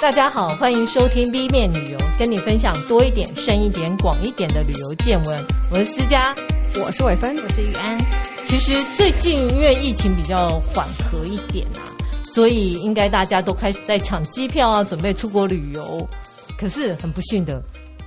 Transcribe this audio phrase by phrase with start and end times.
[0.00, 5.44] 大家好，欢迎收听 B 面旅游，跟你分享多一点、深一点、广一点的旅游见闻。
[5.72, 6.32] 我是思佳，
[6.80, 7.98] 我是伟芬，我是玉安。
[8.46, 11.90] 其实最近因为疫情比较缓和一点啊，
[12.32, 16.08] 所以应该大家都开始在抢机票啊，准备出国旅游。
[16.56, 17.60] 可是很不幸的，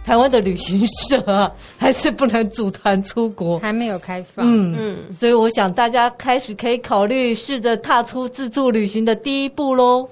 [0.06, 4.46] 台湾的旅行社啊，还是不能组团出国，还没有开放。
[4.48, 10.08] 嗯嗯，所以我想大家开始可以考虑试着踏出自助旅行的第一步喽。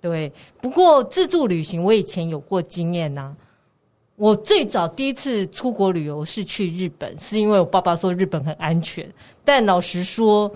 [0.00, 3.36] 对，不过自助旅行我以前有过经验呐、啊。
[4.14, 9.08] 我最早第一次出国旅游是去日本，是因为我爸爸说日本很安全。
[9.44, 10.50] 但老实说，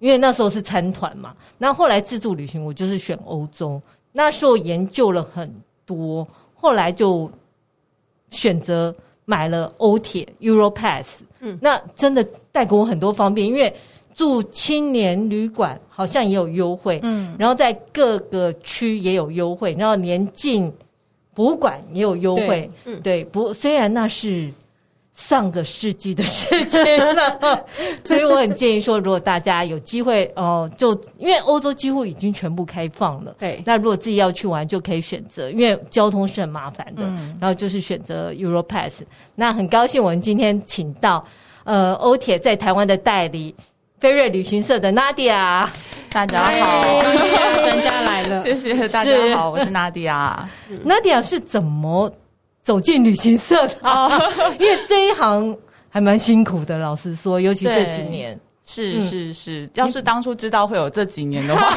[0.00, 3.80] 因为那时候是参团嘛，那后来自助旅行我就是选欧洲。
[4.12, 5.52] 那时候研究了很
[5.86, 7.30] 多，后来就
[8.30, 11.18] 选择买了欧铁 Europass。
[11.40, 13.74] 嗯，那真的带给我很多方便，因为。
[14.14, 20.72] 住青年旅馆好像也有优惠，嗯，然后在各个区也有优惠，然后连进
[21.34, 24.48] 博物馆也有优惠，嗯，对，不，虽然那是
[25.14, 27.64] 上个世纪的事情了，
[28.04, 38.92] 所以我很建议说，如果大家有机会哦，就因为欧洲几乎已经全部开放了，对，那如果自己要去玩，就可以选择，因为交通是很麻烦的，嗯，然后就是选择 Europass。
[39.34, 41.24] 那很高兴我们今天请到
[41.64, 43.52] 呃欧铁在台湾的代理。
[44.00, 45.66] 飞瑞旅行社的 Nadia，
[46.10, 47.00] 大家好，
[47.62, 50.36] 专家来了，谢谢大家好，我是 Nadia。
[50.84, 52.12] Nadia 是怎么
[52.62, 53.76] 走进旅行社的？
[54.58, 55.56] 因为这一行
[55.88, 58.38] 还蛮辛苦的，老实说，尤其这几年。
[58.66, 61.70] 是是是，要是当初知道会有这几年的话，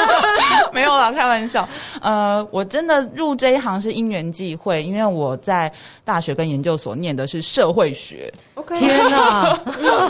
[0.74, 1.66] 没有啦，开玩笑。
[2.02, 5.72] 呃，我真的入这一行是因缘际会，因为我在
[6.04, 8.30] 大学跟研究所念的是社会学。
[8.74, 9.58] 天哪，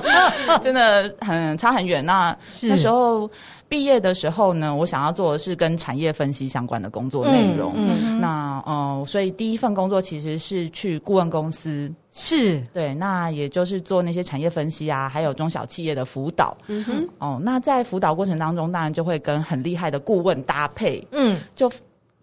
[0.62, 2.04] 真的很差很远。
[2.04, 3.30] 那那时候。
[3.70, 7.74] 毕业的时候呢，我想要做的是跟产业分析相关的工作内容。
[7.76, 16.56] 嗯，嗯那呃，所以第一份工作其实是去顾问公司，是对，那也就是做那些产业分析啊，还有中小企业的辅导。
[16.68, 21.06] 嗯哼，哦，那在辅导过程当中，当然就会跟很厉害的顾问搭配。
[21.10, 21.70] 嗯，就。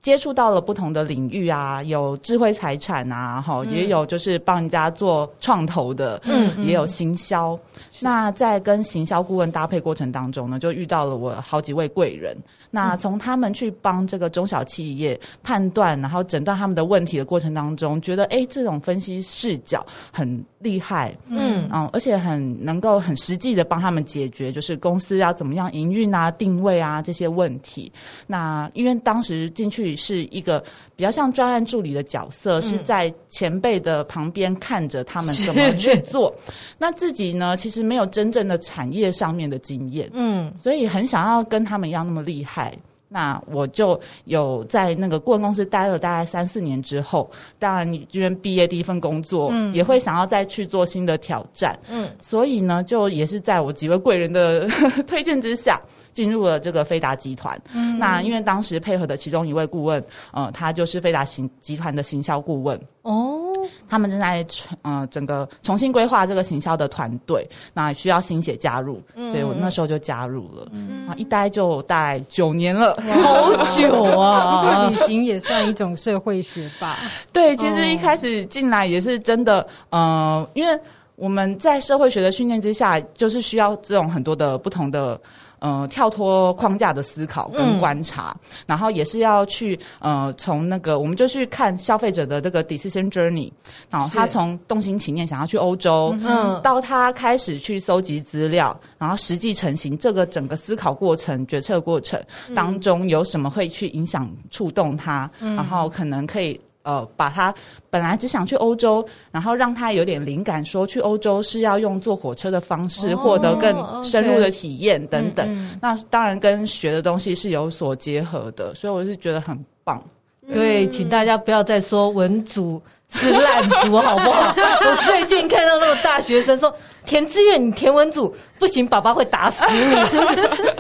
[0.06, 7.58] 接触到了不同的领域啊，有智慧财产啊，哈、嗯，也有就是帮人家做创投的，嗯，也有行销。
[8.02, 12.38] 那在跟行销顾问搭配过程当中呢，就遇到了我好几位贵人。
[12.76, 27.92] 那从他们去帮这个中小企业判断，然后诊断他们的问题的过程当中，觉得哎，这种分析视角很厉害，嗯，嗯，而且很能够很实际的帮他们解决，就是公司要怎么样营运啊、定位啊这些问题。
[28.28, 29.86] 那因为当时进去。
[29.96, 30.62] 是一个
[30.96, 36.36] 比较像专案助理的角色，是在前辈的旁边看着他们怎么去做。
[36.78, 42.65] 那自己呢，其实没有真正的产业上面的经验，嗯，所以很想要跟他们一样那么厉害。
[43.08, 54.68] 那我就有在那个顾问公司待了大概三四年之后，当然你这边毕业第一份工作，嗯，也会想要再去做新的挑战，嗯，所以呢，就也是在我几位贵人的
[55.08, 55.82] 推荐之下。
[56.16, 60.02] 进入了这个飞达集团，嗯，那因为当时配合的其中一位顾问，
[60.32, 63.45] 呃，他就是飞达行集团的行销顾问哦。
[63.88, 64.46] 他们正在
[64.82, 74.88] 呃整个重新规划这个行销的团队，那需要新血加入，嗯，所以我那时候就加入了，嗯，一待就待九年了，好久啊！
[74.92, 76.98] 旅行也算一种社会学吧？
[77.32, 80.80] 对，其实一开始进来也是真的，呃，因为
[81.16, 85.20] 我们在社会学的训练之下，就是需要这种很多的不同的。
[85.60, 93.52] 呃，跳脱框架的思考跟观察，嗯、然后也是要去呃，从那个我们就去看消费者的这个 decision journey，
[93.90, 102.22] 然后他从动心起念想要去欧洲，嗯，到他开始去搜集资料，然后实际成型这个整个思考过程、决策过程
[102.54, 106.60] 当中有什么会去影响触动他，嗯、然后可能可以。
[106.86, 107.54] 呃，把他
[107.90, 115.78] 本来只想去欧洲，然后让他有点灵感，说去欧洲是要用坐火车的方式获得更深入的体验等等。
[115.82, 120.02] 那当然跟学的东西是有所结合的，所以我是觉得很棒。
[120.48, 122.80] 对，请大家不要再说文组
[123.14, 124.54] 是烂族，好不好？
[124.58, 126.74] 我最近看到那个大学生说。
[127.06, 129.96] 填志愿，你填文组不行，爸爸会打死你。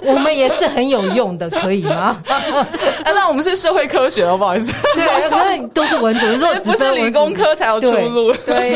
[0.01, 2.19] 我们也是很有用的，可以吗？
[2.25, 2.41] 啊，
[3.13, 4.73] 那我们是社会科学哦，不好意思。
[4.95, 8.33] 对，可是都是文组，你说 不是理工科才有出路。
[8.43, 8.71] 对，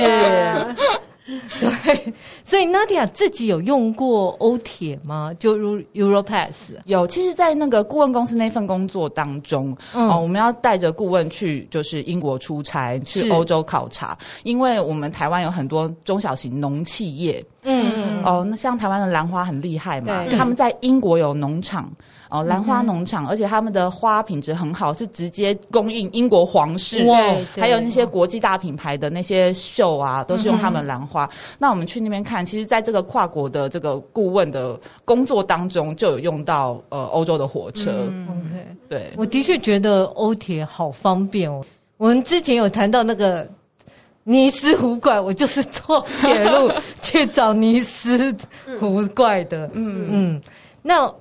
[1.59, 2.13] 对，
[2.49, 5.31] 所以 Nadia 自己有用过欧铁吗？
[5.37, 7.05] 就如 Europass 有。
[7.05, 21.87] 其实，在那个顾问公司那份工作当中，嗯、哦，我们要带着顾问去，就是英国出差，去欧洲考察，因为我们台湾有很多中小型农企业，嗯嗯，哦，那像台湾的兰花很厉害嘛，他们在英国有农场。
[22.31, 31.25] 哦，兰花农场，而且他们的花品质很好，是直接供应英国皇室，对，还有那些国际大品牌的那些秀啊，都是用他们兰花。
[31.25, 37.91] 嗯、那我们去那边看，其实在这个跨国的这个顾问的工作当中，就有用到呃欧洲的火车。
[37.91, 41.63] 嗯、OK，对，我的确觉得欧铁好方便哦。
[41.97, 43.47] 我们之前有谈到那个
[44.23, 46.71] 尼斯湖怪，我就是坐铁路
[47.01, 48.35] 去找尼斯
[48.79, 49.69] 湖怪的。
[49.73, 50.41] 嗯嗯，
[50.81, 51.13] 那。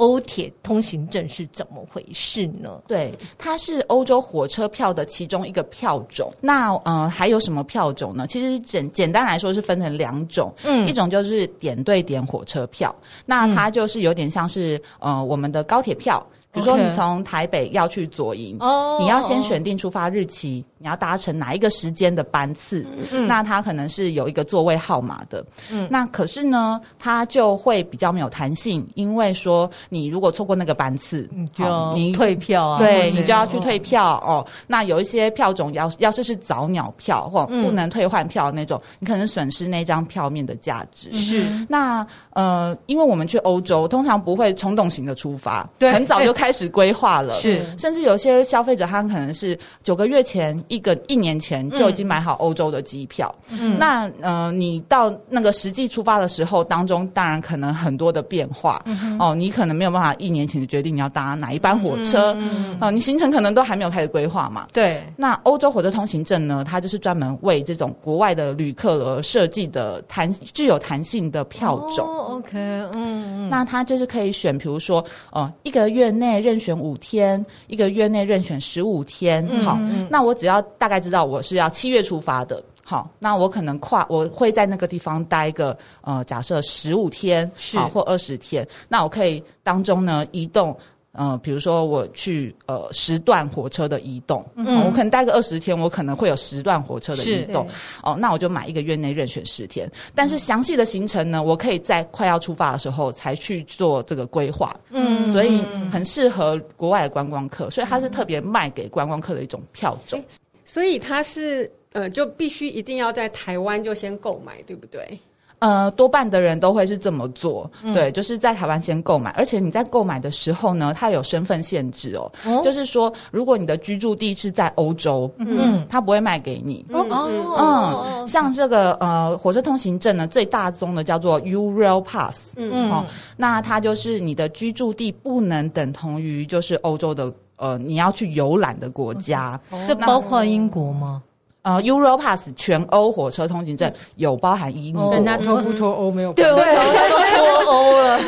[0.00, 2.80] 欧铁通行证是怎么回事呢？
[2.88, 6.32] 对，它是欧洲火车票的其中一个票种。
[6.40, 8.26] 那呃，还有什么票种呢？
[8.26, 12.94] 其实简简单来说是分成两种，嗯，一种就是点对点火车票，
[13.26, 16.26] 那它就是有点像是呃我们的高铁票。
[16.52, 19.02] 比如说，你从台北要去左营，Okay.
[19.02, 22.84] 你要先选定出发日期，你要搭乘哪一个时间的班次？
[23.12, 25.44] 嗯、那它可能是有一个座位号码的。
[25.70, 34.44] 嗯，那可是呢，它就会比较没有弹性，因为说你如果错过那个班次，你就你退票啊，对，你就要去退票哦。
[34.66, 41.12] 那有一些票种要要是是早鸟票或不能退换票那种，嗯、你可能损失那张票面的价值。
[41.12, 46.30] 是，那呃，因为我们去欧洲通常不会冲动型的出发，对，很早就。
[46.40, 53.30] 开始规划了，是，甚至有些消费者他可能是九个月前、一个一年前就已经买好欧洲的机票。
[53.50, 58.82] 嗯，那呃，你到那个实际出发的时候当中，当然可能很多的变化。
[58.86, 62.34] 嗯、哦，你可能没有办法一年前就决定你要搭哪一班火车。
[62.38, 64.66] 嗯，哦，你行程可能都还没有开始规划嘛。
[64.72, 65.02] 对。
[65.16, 66.64] 那欧洲火车通行证呢？
[66.66, 72.06] 它就是专门为这种国外的旅客而设计的弹具有弹性的票种。
[72.08, 72.58] 哦，OK，
[72.94, 73.48] 嗯嗯。
[73.50, 76.40] 那它就是可以选，比如说，呃，一个月内。
[76.40, 79.46] 任选五天，一个月内任选十五天。
[79.64, 82.62] 好，嗯、那我只要大概知道我是要七月出发的。
[82.84, 87.78] 好，那我可能跨我会在那个地方待个呃，假设十五天，是。
[87.78, 88.66] 好或二十天。
[88.88, 90.76] 那我可以当中呢移动。
[91.12, 97.66] 嗯、呃，比如说我去呃十段火车的移动，嗯、呃，我可能待个二十天，我可能会有十段火车的移动，
[98.00, 105.60] 哦、呃，那我就买一个月内任选十天，但是详细的行程呢，我可以在快要出发的时候才去做这个规划，嗯，所以
[105.90, 110.22] 很适合国外的观光客，所以它是特别卖给观光客的一种票种，
[110.70, 115.18] 所以它是呃就必须一定要在台湾就先购买，对不对？
[115.58, 122.62] 呃，多半的人都会是这么做，嗯、对，就是在台湾先购买，而且你在购买的时候呢，它有身份限制哦，哦？
[122.62, 133.04] 就是说，如果你的居住地是在欧洲，嗯，它不会卖给你，哦，嗯，像这个呃火车通行证呢，最大宗的叫做 Eurail Pass，嗯，哦，
[133.36, 141.22] 那它就是你的居住地不能等同于就是欧洲的呃你要去游览的国家，哦、这包括英国吗？
[141.62, 146.32] 呃，Europass 全欧火车通行证有包含英国，那脱不脱欧没有？
[146.32, 148.18] 对，我想 他都脱欧了，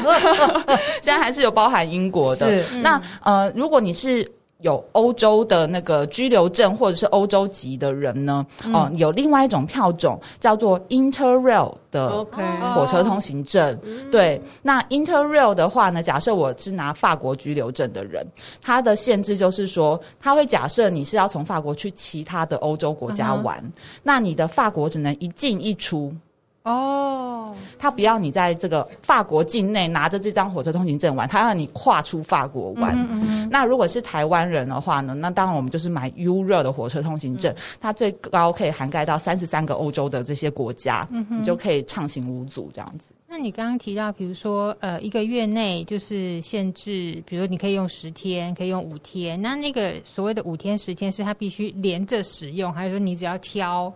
[1.00, 2.62] 现在还是有包含英国的。
[2.82, 4.30] 那呃，如果你是。
[4.62, 12.24] 有欧洲的那个居留证或者是欧洲籍的人呢，哦、嗯呃，有另外一种票种叫做 Interrail 的
[12.74, 13.76] 火车通行证。
[13.78, 14.10] Okay.
[14.10, 18.26] 对，那 Interrail 的话呢，假设我是拿法国居留证的人，
[18.60, 23.62] 它的限制就是说，它会假设你是要从法国去其他的欧洲国家玩，
[24.02, 26.14] 那你的法国只能一进一出。
[26.64, 27.56] 哦，oh.
[27.78, 32.96] 他不要你在这个法国境内拿着这张火车通行证玩，他要你跨出法国玩。
[32.96, 33.48] Mm hmm.
[33.50, 35.14] 那如果是台湾人的话呢？
[35.14, 37.76] 那当然我们就是买 Euro 的火车通行证，mm hmm.
[37.80, 41.38] 它最高可以涵盖到三十三个欧洲的这些国家，mm hmm.
[41.38, 43.10] 你就可以畅行无阻这样子。
[43.26, 49.40] 那你刚刚提到，比如说呃，一个月内就是限制，比如说你可以用十天，可以用五天。
[49.40, 53.92] 那那个所谓的五天、十天，是它必须连着使用，还是说你只要挑？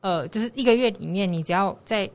[0.00, 2.08] 呃，就是一个月里面，你只要在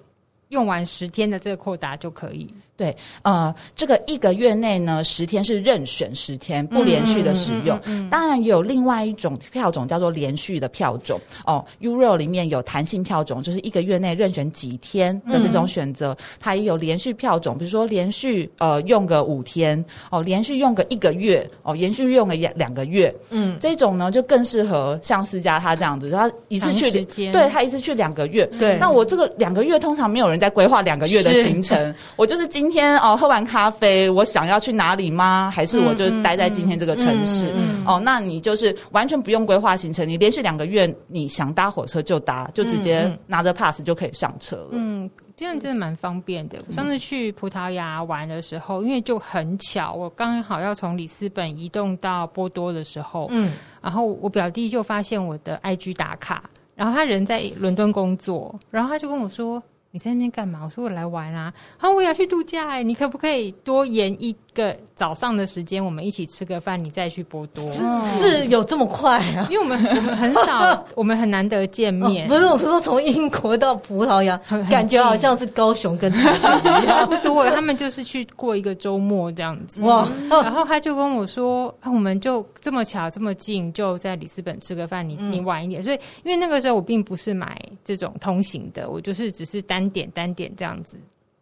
[0.49, 2.53] 用完十天的这个扣达就可以。
[2.75, 7.77] 对，呃，这个一个月内呢，十天是任选十天，不连续的使用。
[7.77, 11.63] 嗯嗯嗯嗯、当然，有另外一种票种叫做连续的票种哦。
[11.81, 16.13] Euro 里面有弹性票种，就是一个月内任选几天的这种选择。
[16.13, 23.13] 嗯、它也有连续票种，比如说连续呃用个五天哦，连续用个一个月哦，连续用个两两个月。
[23.29, 28.47] 嗯，这种呢就更适合像思佳他这样子，他一次去对他一次去两个月。
[28.59, 32.62] 对，那我这个两个月通常没有人在规划两个月的行程，我就是今。
[32.63, 35.51] 今天哦，喝完咖啡，我想要去哪里吗？
[35.53, 37.51] 还是我就待在今天这个城市？
[37.51, 44.69] 嗯嗯嗯、哦，那你就是完全不用规划行程，你连续两个月，你想搭火车就搭，就直接拿着 pass 就可以上车了。
[44.71, 46.57] 嗯，这样真的蛮方便的。
[46.65, 53.51] 我上次去葡萄牙玩的时候，因为就很巧，我刚好要从里斯本移动到波多的时候，嗯，
[53.81, 59.61] 然后我表弟就发现我的 IG 打卡，然后他人在伦敦工作，然后他就跟我说。
[59.93, 60.61] 你在那边干嘛？
[60.63, 67.71] 我说我来玩啊，好，我也要去度假哎，你可不可以多延一个早上的时间，我们一起吃个饭，你再去波多？
[68.19, 69.47] 是有这么快啊？
[69.49, 72.27] 因为我们我们很少， 我们很难得见面。
[72.27, 77.49] 哦、不是，我是说从英国到葡萄牙，感觉好像是高雄跟差不多。
[77.49, 79.81] 他们就是去过一个周末这样子。
[79.81, 80.07] 哇！
[80.29, 85.81] 然后他就跟我说，啊、我们就这么巧这么近，就在里斯本吃个饭，你你晚一点。
[85.81, 89.63] 所以，因为那个时候我并不是买这种通行的，我就是只是。
[89.73, 90.99] 单点单点这样子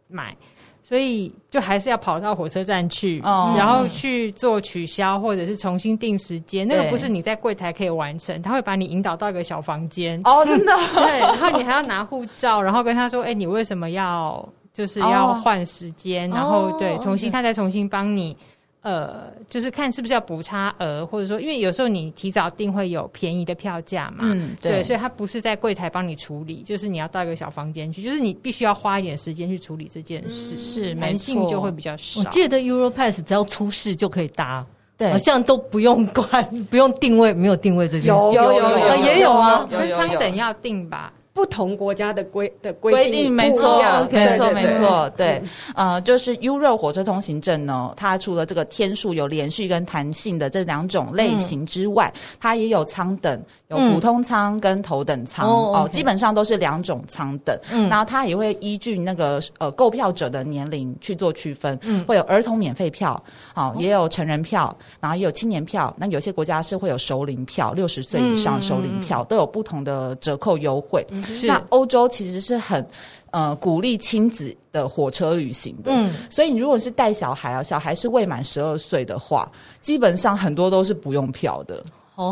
[0.08, 0.38] 买，
[0.84, 6.68] 所以就还是要跑到火车站去，哦、然后去做取消或者是重新定时间。
[6.68, 10.20] 那个不是你在柜台可以完成，他会把你引导到一个小房间。
[10.26, 10.76] 哦，真的。
[10.96, 18.36] 对，然后你还要拿护照，然后跟他说：“哎、欸，你为什么要就是要换时间？”哦、然后对，重新他再重新帮你。
[18.82, 32.22] 呃，就是看是不是要补差额，或者说，因为有时候你提早订会有便宜的票价嘛，嗯，对，对，所以他不是在柜台帮你处理，就是你要到一个小房间去，就是你必须要花一点时间去处理这件事，嗯、是弹性就会比较少。
[32.22, 34.66] 我记得 Europass 只要出事就可以搭，
[34.98, 41.14] 对，好像都不用管， 不用定位，没有定位这件事，有有有有，有，有也有啊，分舱等要定吧。
[41.34, 45.42] 不同国家的规的规定，没错，没错，没错，对，
[45.76, 57.58] 呃，就是 Euro 火车通行证呢，它除了这个天数有连续跟弹性的这两种类型之外，它也有舱等，有普通舱跟头等舱哦，基本上都是两种舱等。
[57.72, 63.22] 嗯，然后它也会依据那个呃购票者的年龄去做区分，嗯，会有儿童免费票，
[63.54, 65.94] 好，也有成人票，然后也有青年票。
[65.98, 71.06] 那有些国家是会有熟龄票，六十岁以上熟龄票都有不同的折扣优惠。
[71.24, 72.86] 是那欧洲其实是很
[73.32, 79.52] 呃鼓励亲子的火车旅行的，嗯，所以你如果是带小孩啊，小孩是未满十二岁的话，
[79.82, 81.84] 基本上很多都是不用票的。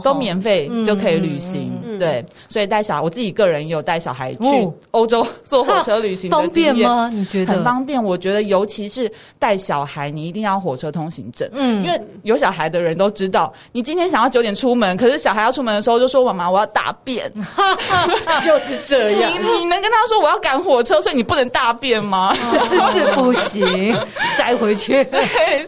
[0.04, 7.10] 都免费就可以旅行，对，所以带小孩，我自己个人也有带小孩去欧洲坐火车旅行的经验，方便吗？
[7.12, 8.02] 你觉得很方便？
[8.04, 17.32] 我觉得尤其是带小孩，你一定要火车通行证，嗯，因为有小孩的人都知道，你今天想要九点出门，可是小孩要出门的时候就说妈妈我要大便，
[18.46, 22.34] 就是这样，你你能跟他说我要赶火车，所以你不能大便吗？
[22.94, 23.96] 是不行，
[24.38, 25.04] 塞回去。
[25.06, 25.22] 对，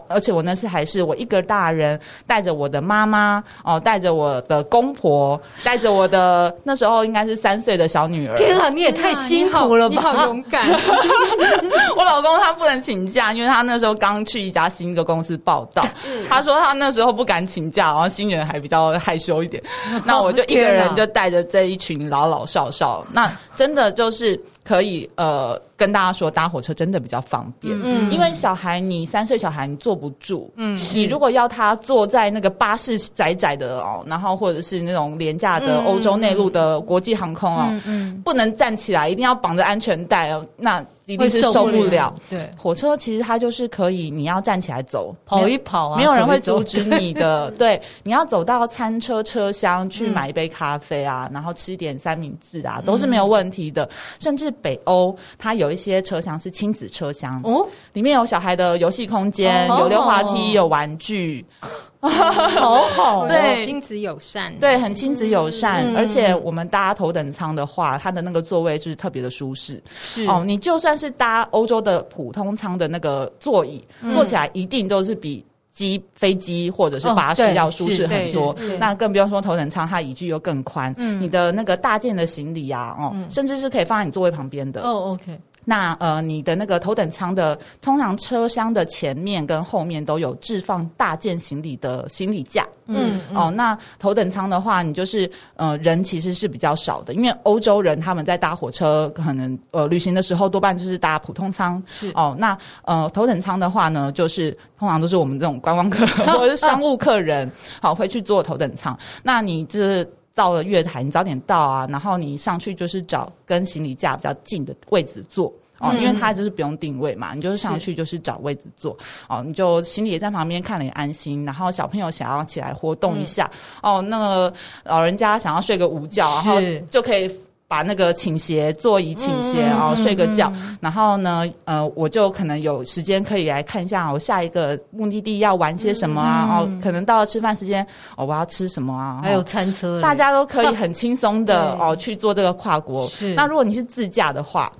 [0.08, 4.11] 而且我那次还是我一个大人带着我的妈妈哦，带着。
[4.14, 8.36] 我的公婆带着我的那时候应该是三岁的小女儿。
[8.36, 9.94] 天啊，你也太辛苦了吧！
[9.94, 10.66] 你好，你好勇敢。
[11.96, 15.84] 我老公他不能请假，因为他那时候刚去一家新的公司报道。
[16.28, 19.62] 他说他那时候不敢请假，然后新人还比较害羞一点。
[20.04, 24.40] 那我就一个人就带着这一群老老少少，那真的就是。
[24.64, 40.84] 可以呃跟大家说，搭火车真的比较方便，嗯，因为小孩你三岁小孩你坐不住，嗯，你如果要他坐在那个巴士窄窄的哦，然后或者是那种廉价的欧洲内陆的国际航空哦，嗯，嗯，不能站起来，一定要绑着安全带哦，那。
[41.06, 42.14] 一定是受不了。
[42.30, 47.50] 对，火车其实它就是可以，你要站起来走，跑一跑啊，没有人会阻止你的。
[47.58, 53.86] 对，你要走到餐车车厢去买一杯咖啡啊，然后吃一点三明治啊，都是没有问题的。
[54.20, 61.44] 甚至北欧，它有一些车厢是亲子车厢哦，里面有小孩的游戏空间，有溜滑梯，有玩具。
[62.02, 69.80] 好好，对，亲子友善，对，很亲子友善，嗯、而且我们搭头等舱的话，它的那个座位就是特别的舒适。
[70.00, 70.26] 是。
[70.26, 78.52] 哦，你就算是搭欧洲的普通舱的那个座椅，嗯、坐起来一定都是比机飞机或者是巴士要舒适很多。
[78.80, 84.82] 那更不用说头等舱，它椅距又更宽，嗯，你的那个大件的行李啊，哦，嗯、甚至是可以放在你座位旁边的。
[84.82, 85.38] 哦，OK。
[85.64, 92.66] 那呃，你的那个头等舱的，通常车厢的前面跟后面都有置放大件行李的行李架。
[92.86, 101.80] 嗯，嗯哦，那头等舱的话，你就是呃人其实是比较少的，因为欧洲人他们在搭火车，可能呃旅行的时候多半就是搭普通舱。
[101.86, 106.04] 是哦，那呃头等舱的话呢，就是通常都是我们这种观光客
[106.36, 107.50] 或者是商务客人，
[107.80, 108.98] 好会去坐头等舱。
[109.22, 110.06] 那你就是。
[110.34, 115.52] 到了月台，你早点到啊，然后你上去就是找跟行李架比较近的位置坐。
[115.78, 118.96] 哦，嗯、因为它就是不用定位嘛，你就是上去就是找位置坐。
[119.00, 123.50] 是哦，你就行李也在旁边看了也安心，然后小朋友想要起来活动一下、
[123.82, 127.28] 嗯、哦，那个老人家想要睡个午觉，然后就可以。
[127.72, 137.82] 把那个倾斜座椅倾斜，然后睡个觉，然后呢，呃，我就可能有时间可以来看一下我下一个目的地要玩些什么啊，然后可能到了吃饭时间，
[138.14, 139.20] 哦，我要吃什么啊？
[139.22, 143.06] 还有餐车，大家都可以 很轻松的哦去做这个跨国。
[143.06, 144.70] 是，那如果你是自驾的话，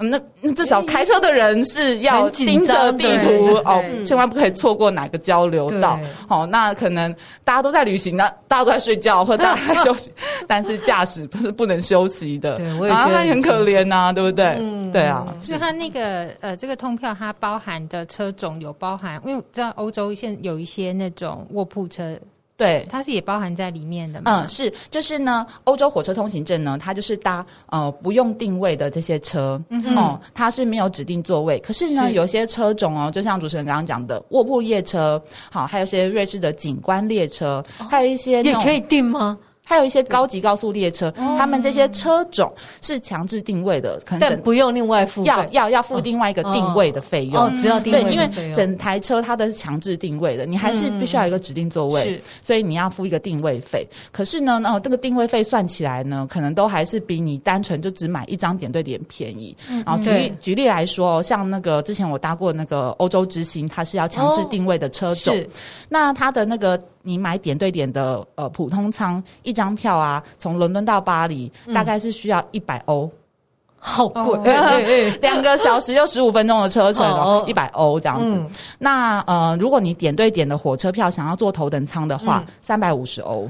[0.00, 0.18] 那
[0.54, 5.98] 至少开车的人是要盯着地图哦，千万不可以错过哪个交流道。
[6.26, 7.14] 好，那可能
[7.44, 10.10] 大家都在旅行那，大家都在睡觉或者大家在 休息，
[10.46, 12.56] 但是驾驶不是不能休息的。
[12.56, 14.56] 对，我也觉得他很可怜呐，对不对？
[14.58, 15.26] 嗯，对啊。
[15.38, 22.18] 所以它那个呃，这个通票它包含的车种有包含，因为我知道欧洲现有一些那种卧铺车。
[22.60, 24.42] 对，它是也包含在里面的嘛。
[24.42, 31.58] 嗯，是，就是呢，欧洲火车通行证呢，它就是搭呃不用定位的这些车，嗯哼，哦，它是没有指定座位。
[31.60, 35.18] 可是呢，是有些车种哦，就像主持人刚刚讲的卧铺列车，
[35.50, 39.38] 好，还有些瑞士的景观列车，哦、还有一些也可以定吗？
[39.64, 42.52] 还有一些高级高速列车，他们这些车种
[42.82, 47.36] 是强制定位的，可能但不用另外付，要要要付另外一个定位的费用。
[47.36, 53.86] 哦，只要定位，对，因为整台车它都是强制定位的，你还是必须要有一个指定座位，是，所以你要付一个定位费。
[54.10, 59.56] 可是呢，哦，这个定位费算起来呢，可能都还是比你单纯就只买一张点对点便宜。
[59.86, 65.32] 然后举例举例来说，像那个之前我搭过那个欧洲之星，它是要强制定位的车种，
[65.88, 66.82] 那它的那个。
[67.02, 73.10] 你买点对点的呃普通舱一张票啊，从伦敦到巴黎大概是需要一百欧，
[73.78, 78.34] 好贵， 两个小时又十五分钟的车程哦，一百欧这样子。
[78.34, 78.46] 嗯、
[78.78, 83.48] 那呃，如果你点对点的火车票想要坐头等舱的话，三百五十欧。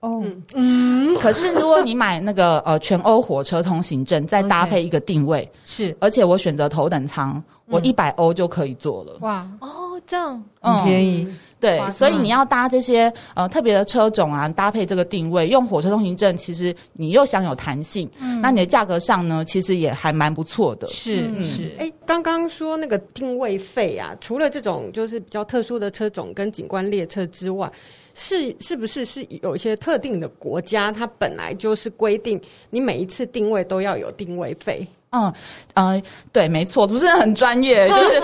[0.00, 0.22] 哦，
[0.52, 9.16] 嗯，可是如果你买那个呃全欧火车通行证，再搭配一个定位是，而且我选择头等舱，我一百欧就可以坐了。
[9.20, 10.44] 哇，哦，这样。
[10.60, 11.24] 很便宜。
[11.24, 20.86] 嗯对，所以你要搭这些呃特别的车种啊，搭配这个定位，用火车通行证，其实你又享有弹性，嗯、那你的价格上呢，其实也还蛮不错的。
[20.88, 27.72] 是是，哎、嗯，刚刚说那个定位费啊，除了这种就是比较特殊的车种跟景观列车之外，
[28.12, 34.86] 是是不是是有一些特定的国家，它本来就是规定你每一次定位都要有定位费？
[35.12, 35.32] 嗯
[35.72, 38.22] 呃，对，没错，主持人很专业，就是。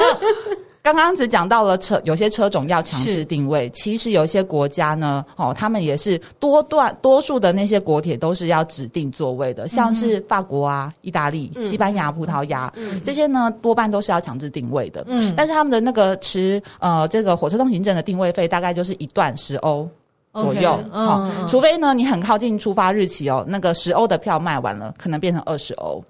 [0.82, 3.68] 刚刚只讲到了车，有些车种要强制定位。
[3.70, 15.04] 其实有些国家呢，哦，他们也是多段多数的那些国铁都是要指定座位的，像是法国啊、意大利、西班牙、葡萄牙、嗯、这些呢，多半都是要强制定位的。
[15.06, 19.86] 嗯，但是他们的那个持呃这个火车通行证的定位费大概就是一段十欧
[20.32, 20.82] 左右。
[20.90, 26.02] 好，除非呢你很靠近出发日期哦，那个十欧的票卖完了，可能变成二十欧。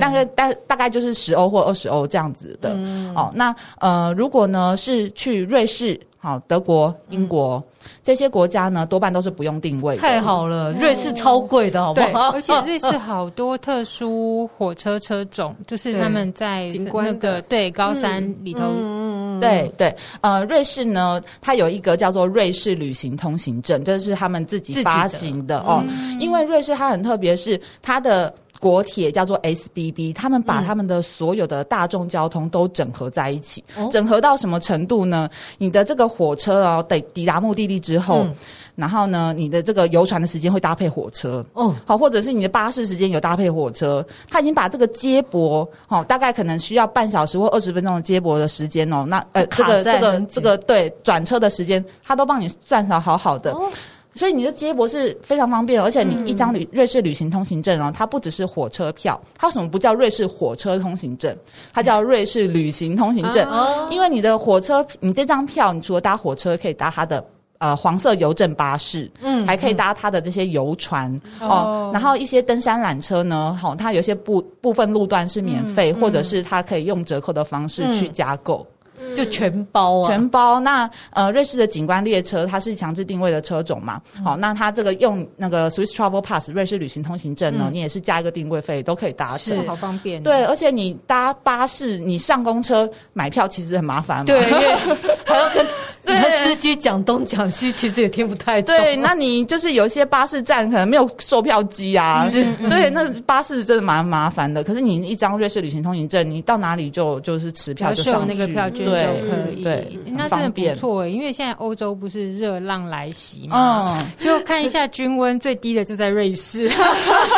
[0.00, 3.30] 大概大大概就是十欧或二十欧这样子的、嗯、哦。
[3.34, 9.96] 那呃，如果呢是去瑞士、好德国、英国、嗯、这些国家呢，多半都是不用定位。
[9.96, 12.30] 太好了，瑞士超贵的，好不好？
[12.30, 16.68] 而且瑞士好多特殊火车车种，就是他们在
[17.02, 19.94] 那个对高山里头，嗯、对对。
[20.20, 25.82] 呃，瑞士呢，它有一个叫做瑞士旅行通行证，这是他们自己发行的，的哦。
[25.88, 28.32] 嗯、因为瑞士它很特别，是它的。
[28.62, 35.28] 国铁叫做 SBB，他们把他们的所有的大众交通都整合在一起，嗯、整合到什么程度呢？
[35.58, 38.34] 你的这个火车哦，得抵达目的地之后，嗯、
[38.76, 41.44] 然后呢，你的这个游船的时间会搭配火车。
[41.54, 53.50] 哦，好，或者是你的巴士时间有搭配火车，他已经把这个接驳，哦，大概可能需要半小时或二十分钟的接驳的时间哦，那呃，这个这个这个对转车的时间，他都帮你算好好好的。
[53.50, 53.68] 哦
[54.14, 61.34] 所以你的接驳是非常方便，而且你一张旅瑞士旅行通行证哦，它不只是火车票，它为什么不叫瑞士火车通行证？
[61.72, 63.48] 它叫瑞士旅行通行证，
[63.90, 67.24] 因为你的火车，你这张票，你除了搭火车，可以搭它的
[67.58, 78.66] 呃黄色邮政巴士，嗯，还可以搭它的这些游船哦，然后一些登山缆车呢，好，它有些部部分路段是免费，或者是它可以用折扣的方式去加购。
[79.14, 80.60] 就全包啊，全包。
[80.60, 84.00] 那呃，瑞士的景观列车它是强制定位的车种嘛？
[84.24, 90.22] 好，那它这个用那个 Swiss Travel Pass 瑞士旅行通行证呢，你也是加一个定位费都可以搭乘，好方便。
[90.22, 94.40] 对，而且你搭巴士，你上公车买票其实很麻烦嘛，对，
[95.24, 95.66] 还要跟
[96.04, 98.76] 对司机讲东讲西，其实也听不太懂。
[98.76, 102.28] 对，那你就是有一些巴士站可能没有售票机啊，
[102.68, 104.64] 对，那巴士真的蛮麻烦的。
[104.64, 108.84] 可是你一张瑞士旅行通行证，你到哪里就就是持票就上那个票券。
[108.84, 116.68] 对，可以，对，那真的不错，因为现在欧洲不是热浪来袭嘛，嗯，就看一下均温最低的就在瑞士，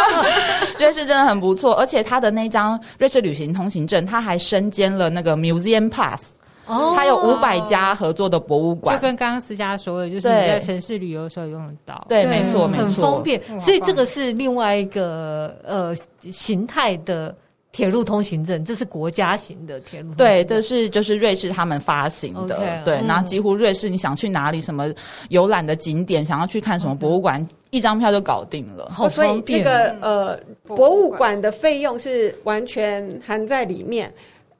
[0.78, 6.30] 瑞士真的很不错，而且他的那张瑞士旅行通行证，他还身兼了那个 Museum Pass，
[6.66, 15.94] 哦，它有五百家合作的博物馆，就跟刚刚思佳说的，就是你在城市旅游的时候用得到，对，没错，没错，很方便，所以这个是另外一个呃
[16.30, 17.34] 形态的。
[17.76, 20.14] 铁路通行证，这是国家型的铁路。
[20.14, 22.56] 对，这是就是瑞士他们发行的。
[22.56, 24.86] Okay, 对，然后几乎瑞士你想去哪里，什么
[25.30, 27.44] 游览的景点，想要去看什么博物馆。
[27.70, 28.88] 一张票就搞定了。
[28.92, 29.58] 好方便。
[29.58, 34.14] 所以这个呃，博物馆的费用是完全含在里面，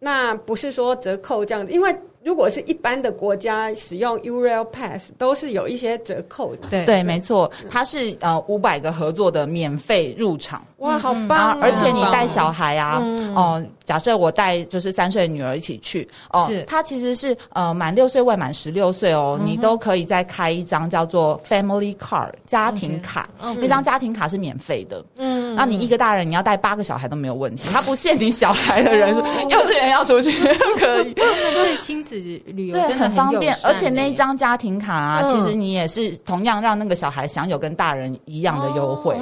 [0.04, 1.96] 那不是说折扣这样子，因为。
[2.24, 6.68] 如果是一般的国家使用 Eurail Pass，都是有一些折扣的。
[6.70, 10.64] 对对，没错，它是呃五百个合作的免费入场。
[10.78, 11.60] 哇，好棒！
[11.60, 12.98] 而且你带小孩啊，
[13.34, 25.04] 哦，假设我带就是三岁女儿一起去，哦，是，她其实是呃满六岁未满十六岁哦，你都可以再开一张叫做 Family Card 家庭卡，那张家庭卡是免费的。
[25.16, 31.14] 嗯，那你一个大人你要带八个小孩都没有问题，他不限你小孩的人数，幼稚园要出去都 可以。
[31.14, 39.16] 对亲子旅游真的很方便，而且那一张家庭卡啊，其实你也是同样让那个小孩享有跟大人一样的优惠。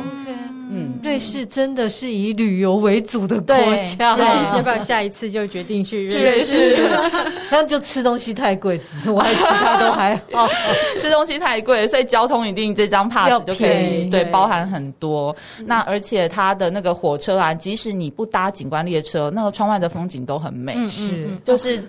[0.75, 3.55] 嗯，瑞士真的是以旅游为主的国
[3.99, 4.25] 家，对，
[4.57, 6.79] 要不要下一次就决定去瑞士？
[7.51, 10.49] 那就吃东西太贵，之外其他都还好。
[10.99, 15.37] 吃东西太贵，所以交通一定这张 pass 就可以对包含很多。
[15.67, 21.83] 那而且它的那个火车啊，即使你不搭景观列车，那个窗外的风景都很美，是就是。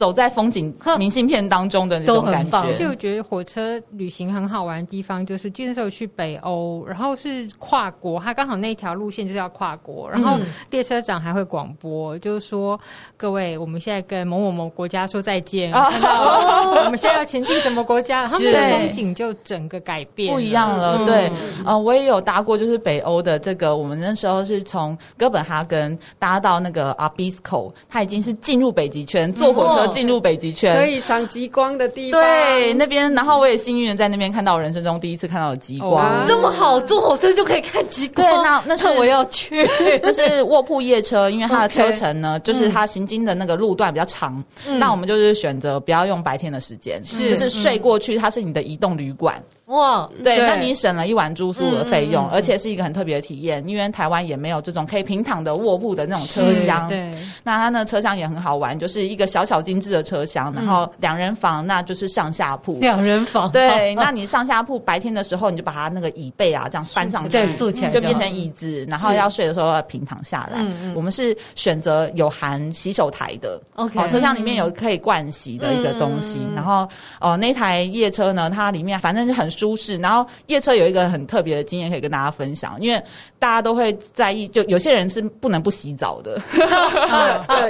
[0.00, 10.38] 走在风景明信片当中的那种感觉，其实我觉得火车旅行很好玩的地方，就是那时候去北欧，然后是跨国，它刚好那条路线就是要跨国，然后
[10.70, 12.80] 列车长还会广播，就是说
[13.14, 21.04] 各位，我们现在跟某某某国家说再见， 我们现在要前进什么国家， 他们的风景就整个改变不一样了。
[21.04, 21.30] 对，
[21.62, 29.89] 呃，我也有搭过，就是北欧的这个，我们那时候是从哥本哈根搭到那个 Abisko，它已经是进入北极圈，坐火车。
[29.90, 32.20] 进入北极圈，可以赏极光的地方。
[32.20, 38.26] 对，那边，然后我也幸运的在那边看到我人生中第一次看到的极光，这么好，坐火车就可以看极光。
[38.26, 39.68] 对，那那是 我要去，
[40.02, 44.42] 那是卧铺夜车，因为它的车程呢，就是它行经的那个路段比较长，
[44.78, 49.42] 那我们就是选择不要用白天的时间，就是睡过去，它是你的移动旅馆。
[49.70, 56.88] 哇，对，那你省了一晚住宿的费用，而且是一个很特别的体验，因为台湾也没有这种可以平躺的卧铺的那种车厢。
[56.88, 57.08] 对，
[57.44, 62.78] 那它那车厢也很好玩，就是一个小小精致的车厢，然后两人房，那就是上下铺。
[62.80, 70.60] 两人房，对，那你上下铺白天的时候，你就把它那个椅背啊这样翻上去，对，竖起来就变成椅子，然后要睡的时候要平躺下来。
[70.96, 76.88] 我们是选择有含洗手台的，OK，车厢里面有可以盥洗的一个东西，然后
[77.20, 80.26] 哦那台夜车呢，它里面反正就很舒适，然后。
[80.46, 83.00] 夜车有一个很特别的经验可以跟大家分享，因为
[83.38, 86.40] 大家都会在意，就有些人是不能不洗澡的，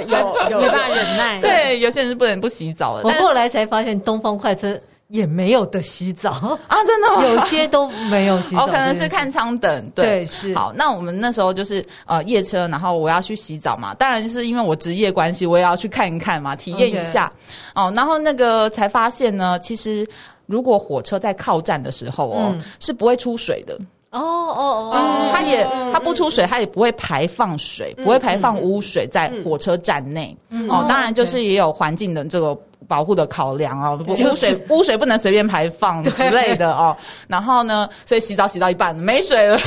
[0.07, 1.39] 有有没办法忍耐。
[1.41, 3.03] 对，有些人是不能不洗澡的。
[3.03, 6.31] 我后来才发现，东方快车也没有的洗澡
[6.67, 7.25] 啊，真的吗？
[7.25, 9.89] 有些都没有洗澡，哦，可能是看舱等。
[9.95, 10.55] 对，对是。
[10.55, 17.31] 好，那我们那时候就是呃夜车，然后我要去洗澡嘛，当然是因为我职业关系，我也要去看一看嘛，体验一下。
[17.75, 17.87] Okay.
[17.87, 20.07] 哦，然后那个才发现呢，其实。
[20.51, 23.73] 如果火车在靠站的时候哦，嗯、是不会出水的。
[24.11, 30.85] 哦哦哦，它也它不出水，它也不会排放水，嗯、不会排放污水在火车站内、嗯、哦。
[30.89, 32.55] 当然，就是也有环境的这个。
[32.91, 36.93] 保护的考量哦，污水 污水不能随便排放之类的哦。
[37.29, 39.57] 然后呢，所以洗澡洗到一半没水了，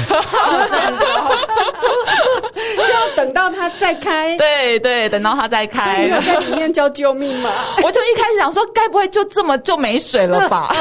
[2.77, 4.37] 就要等到它再开。
[4.37, 6.07] 对对，等到它再开。
[6.21, 7.51] 在里面叫救命嘛？
[7.83, 10.75] 我就一开始想说，该不会就这么就没水了吧？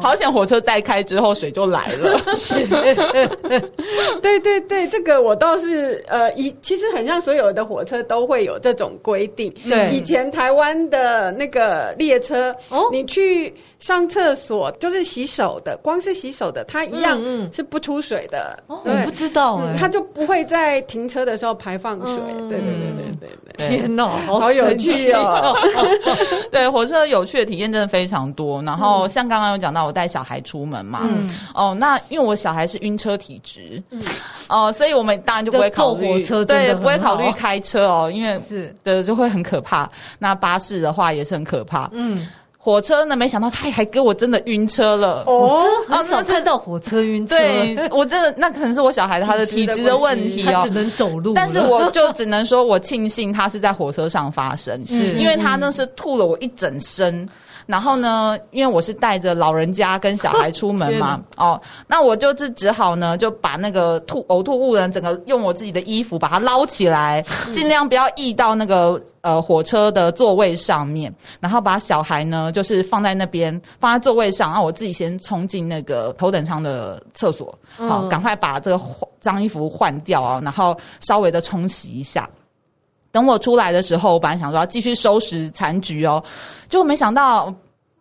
[0.00, 2.20] 好险，火车再开之后水就来了。
[2.36, 2.64] 是，
[4.22, 9.52] 对对对，这个我倒是呃，以其实很像所有的火车都会有这种规定。
[9.68, 11.79] 对，以前台湾的那个。
[11.98, 17.18] 列车，哦，你去上厕所就是洗手的，光是洗手的，它一样
[17.52, 18.62] 是不出水的。
[18.66, 22.16] 我不知道，它就不会在停车的时候排放水。
[22.48, 25.54] 对对对对对，天哪， 好有趣哦！
[26.52, 28.62] 对，火车有趣的体验真的非常多。
[28.62, 31.08] 然后像刚刚有讲到，我带小孩出门嘛，
[31.54, 33.82] 哦，那因为我小孩是晕车体质，
[34.48, 39.90] 哦，所以我们当然就不会考虑火车，对，不会考虑开车哦，因为是的就会很可怕。
[40.18, 41.88] 那巴士的话也是很可怕。
[41.92, 42.28] 嗯，
[42.62, 43.16] 火车呢？
[43.16, 45.64] 没想到他还给我真的晕车了哦！
[45.88, 47.38] 很少看到火车晕车。
[47.38, 51.32] 对，我真的那可能是我小孩他的体质的问题哦，只能走路。
[51.32, 57.26] 但是我就只能说，我庆幸他是在火车上发生，是因为他那是吐了我一整身。
[57.66, 78.80] 然后呢，因为我是带着老人家跟小孩出门嘛， 哦，那我就是只好呢，就把那个吐呕吐物呢，整个用我自己的衣服把它捞起来， 尽量不要溢到那个呃火车的座位上面，然后把小孩呢，就是放在那边，放在座位上，然后我自己先冲进那个头等舱的厕所，好，赶快把这个
[79.20, 82.28] 脏衣服换掉啊，然后稍微的冲洗一下。
[83.12, 86.22] 等我出来的时候，我本来想说要继续收拾残局哦，
[86.68, 87.52] 结果没想到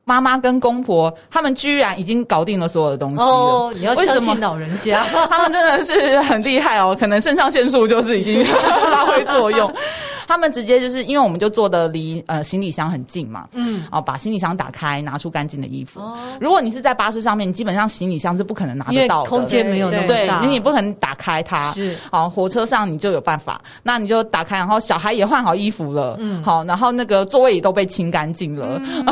[0.05, 3.25] 妈妈跟公婆他们居然已经搞定了所有的东西了。
[3.25, 8.43] 哦，你要相信老人家， 他们真的是很厉害哦，可能肾上腺素就是已经
[8.91, 9.71] 发挥作用。
[10.29, 15.99] 他们直接就是因为我们就坐的离呃行李箱很近嘛，嗯，哦，把行李箱打开，拿出干净的衣服。
[15.99, 21.71] 哦，如果你是在巴士上面，你基本上行李箱是不可能拿得到的，空间没有那么大，对，你也不可能打开它。
[21.71, 29.03] 是，好，火车上你就有办法，那你就打开，然后小孩也换好衣服了，嗯，好，然后那个座位也都被清干净了，嗯、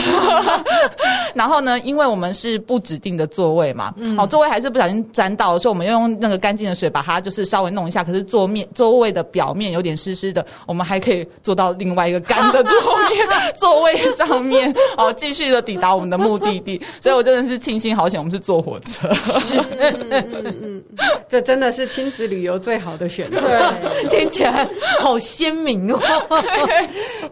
[1.33, 12.73] 然后呢，因为我们是不指定的座位嘛，嗯、好，座位还是不小心沾到，所以我们用那个干净的水把它就是稍微弄一下，可是座面座位的表面有点湿湿的，我们还可以坐到另外一个干的座
[13.09, 16.81] 面座位上面， 哦，继续的抵达我们的目的地。
[16.99, 19.13] 所以我真的是庆幸好险，我们是坐火车。
[19.13, 20.83] 是，嗯嗯嗯，
[21.29, 23.39] 这真的是亲子旅游最好的选择。
[23.39, 24.67] 对，听起来
[24.99, 25.99] 好鲜明哦。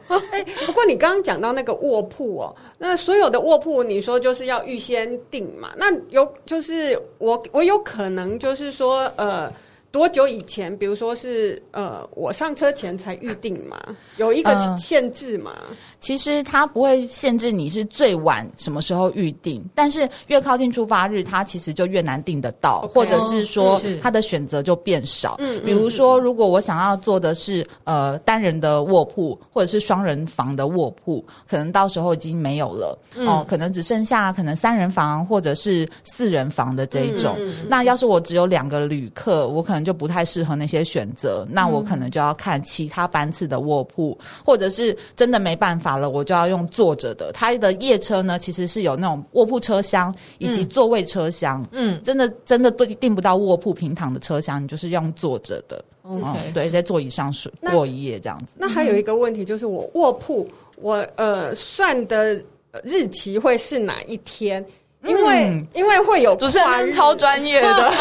[0.32, 5.72] 哎，不过你刚刚讲到那个卧铺哦，那所有的卧铺，你说就是要预先订嘛？
[5.76, 9.52] 那有就是我我有可能就是说呃。
[9.96, 10.78] 多久以前？
[10.78, 13.96] 比如说是呃，我上车前才预定嘛？
[14.18, 15.56] 有一个限制嘛？
[15.58, 15.76] 呃，
[16.06, 22.94] 其实它不会限制你是最晚什么时候预定，但是越靠近出发日，它其实就越难订得到，Okay.
[22.94, 25.38] 或者是说它的选择就变少。
[25.40, 37.36] 嗯，比如说，如果我想要做的是呃单人的卧铺，或者是双人房的卧铺，可能到时候已经没有了哦，可能只剩下可能三人房或者是四人房的这一种。
[37.40, 47.32] 嗯，那要是我只有两个旅客，我可能就不太适合那些选择，那我可能就要看其他班次的卧铺，嗯、或者是真的没办法了，我就要用坐着的。
[47.32, 51.66] 它的夜车呢，其实是有那种卧铺车厢以及座位车厢。
[51.72, 55.84] 嗯，真的真的都订不到卧铺平躺的车厢，你就是用坐着的。
[56.04, 58.56] OK，、嗯、对，在座椅上睡过一夜这样子。
[58.58, 62.40] 那还有一个问题就是，我卧铺我呃算的
[62.84, 64.64] 日期会是哪一天？
[65.08, 67.92] 因为、嗯、因为会有主持人超专业的，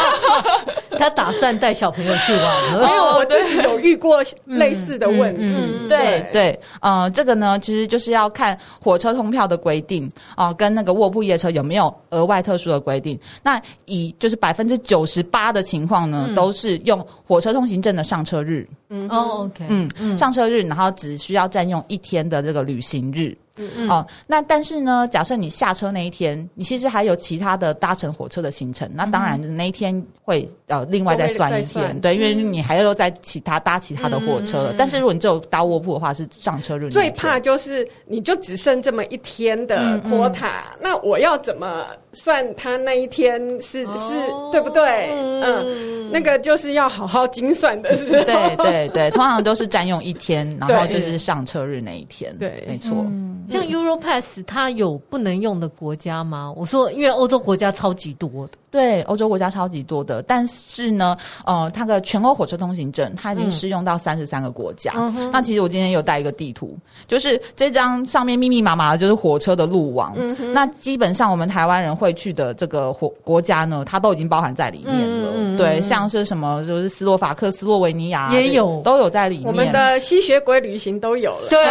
[0.97, 2.79] 他打算带小朋友去玩。
[2.79, 5.43] 没有，我自己有遇过类似的问题。
[5.43, 13.19] 嗯嗯嗯、对对，对，呃，这个呢，其实就是要看火车通票的规定啊、呃，跟那个卧铺夜车有没有额外特殊的规定。
[13.43, 18.67] 那以就是百分之九十八的情况呢，嗯、都是用火车通行证的上车日。
[18.89, 23.35] 嗯，哦，OK，嗯，上车日，然后只需要占用一天的这个旅行日。
[23.57, 23.69] 嗯。
[23.77, 34.71] 嗯哦，那但是呢，假设你下车那一天，你其实还有其他的搭乘火车的行程，那当然那一天会呃另外再算一天，对，因为你还要再其他搭其他的火车了。
[34.71, 36.89] 嗯、但是如果你只有搭卧铺的话，是上车日。
[36.89, 42.55] 最怕就是你就只剩这么一天的 quota，、嗯、那我要怎么算？
[42.55, 45.09] 他那一天是、哦、是对不对？
[45.43, 48.11] 嗯，那个就是要好好精算的是。
[48.23, 52.35] 对对对， 通常都是占用一天，然后就是上车日那一天。
[52.37, 52.91] 对，没错。
[53.07, 56.51] 嗯像 Europass 它有不能用的国家吗？
[56.57, 58.53] 我说，因为欧洲国家超级多的。
[58.71, 64.91] 对，欧洲国家超级多的，但是呢，呃，它的全欧火车通行证它已经适用到三十三个国家。
[64.95, 70.13] 嗯、那其实我今天有带一个地图，就是这张上面密密麻麻的就是火车的路网。
[70.53, 75.31] 那基本上我们台湾人会去的这个国国家呢，它都已经包含在里面了。
[75.33, 79.47] 嗯、对，像是什么就是斯洛伐克、斯洛维尼亚也有，都有在里面。
[79.47, 81.47] 我们的吸血鬼旅行都有了。
[81.49, 81.63] 对，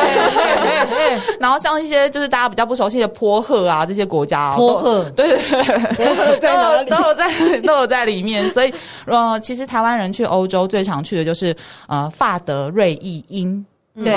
[1.39, 6.94] 然后像一些就是大家比较不熟悉的波赫啊这些国家，波赫，对对对，波赫在哪里？
[6.97, 8.73] 都有在都有在里面，所以
[9.07, 11.55] 呃，其实台湾人去欧洲最常去的就是
[11.89, 13.65] 呃法德瑞意英。
[14.03, 14.13] 对，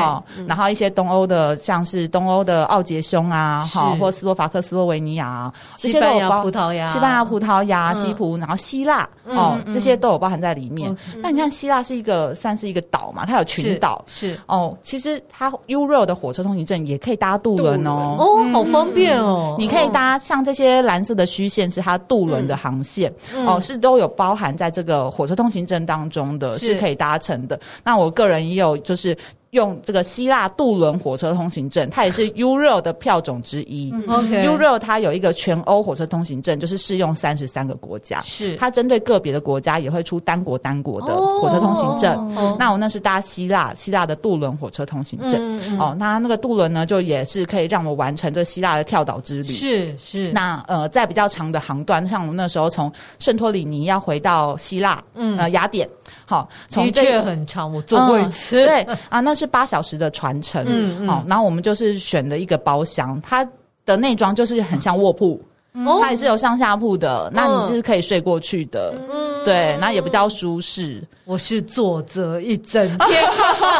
[0.47, 6.41] 然后一些东欧的，像是东欧的奥杰匈啊，哈，或斯洛伐克、斯洛维尼亚，这些都有包。
[6.41, 10.95] 葡萄牙、西班牙、葡萄牙、西葡，然后希腊，哦，这些都有包含在里面。
[11.17, 14.75] 那你看，希腊是一个算是一个岛嘛，它有群岛，是哦。
[14.81, 19.55] 其实它 Euro 的火车通行证也可以搭渡轮哦，哦，好方便哦。
[19.59, 23.13] 你可以搭像这些蓝色的虚线是它渡轮的航线，
[23.45, 27.59] 哦，是都有包含在这个火车通行证当中的，是可以搭乘的。
[27.83, 29.15] 那我个人也有就是。
[29.51, 33.91] 用这个希腊渡轮火车通行证，它也是 Euro 的票种之一。
[33.91, 38.19] Euro 它有一个全欧火车通行证，就是适用三十三个国家。
[38.21, 42.13] 是它针对个别的国家也会出单国单国的火车通行证。
[42.35, 45.35] 哦、那我那是搭希腊希腊的渡轮火车通行证。
[45.35, 49.53] 嗯嗯、哦，那那个渡轮呢，就也是可以让我完成这希腊的跳岛之旅。
[49.53, 50.31] 是是。
[50.31, 55.87] 那呃，在比较长的航段，像我们那时候从圣托里尼要回到希腊，嗯，呃，雅典。
[56.25, 58.65] 好，的确很长，我坐过一次。
[58.65, 60.65] 嗯、对啊，那是八小时的传承。
[60.67, 61.07] 嗯嗯。
[61.07, 63.47] 好，然后我们就是选了一个包厢，它
[63.85, 65.39] 的内装就是很像卧铺，
[65.73, 68.95] 嗯、它也是有上下铺的，嗯、那你是可以睡过去的。
[69.09, 69.45] 嗯。
[69.45, 71.01] 对，那也比较舒适。
[71.23, 73.23] 我是坐着一整天，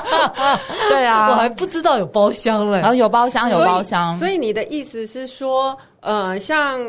[0.90, 2.80] 对啊，我还不知道有包厢嘞。
[2.80, 4.18] 然后有包厢，有包厢。
[4.18, 6.80] 所以你的意思是说，呃，像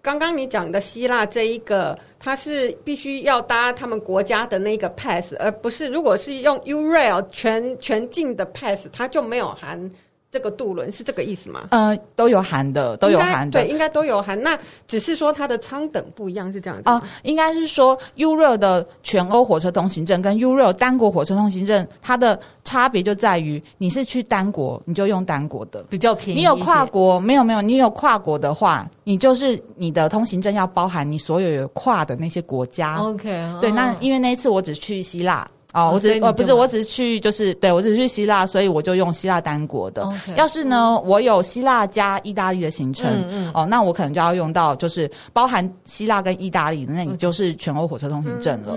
[0.00, 1.98] 刚刚你讲的希腊这一个。
[2.24, 9.90] 它是必须要搭他们国家的那个 pass，而不是如果是用 Ural 全全境的 pass，它就没有含。
[10.32, 11.68] 这个渡轮是这个意思吗？
[11.72, 14.40] 呃，都有含的，都有含的，对，应该都有含。
[14.42, 17.02] 那只是说它的舱等不一样，是这样子哦、呃。
[17.22, 26.40] 应该是说 Eurail 的全欧火车通行证跟 Eurail 单国火车通行证，它的差别就在于你是去单国，你就用单国的，比较便宜。
[26.40, 27.60] 你有跨国没有没有？
[27.60, 32.96] 你有跨国的话，你就是你的通行证要包含你所有有跨的那些国家。
[32.96, 33.24] OK，
[33.60, 35.46] 对，哦、那因为那一次我只去希腊。
[35.72, 40.02] 哦，我只呃不是，我只是去就是对我只是去希腊，所以我就用希腊单国的。
[40.04, 48.76] Okay, 要是呢，嗯、我有希腊加意大利的行程，嗯嗯，哦，那我可能就要用到就是包含希腊跟意大利的，那你就是全欧火车通行证了。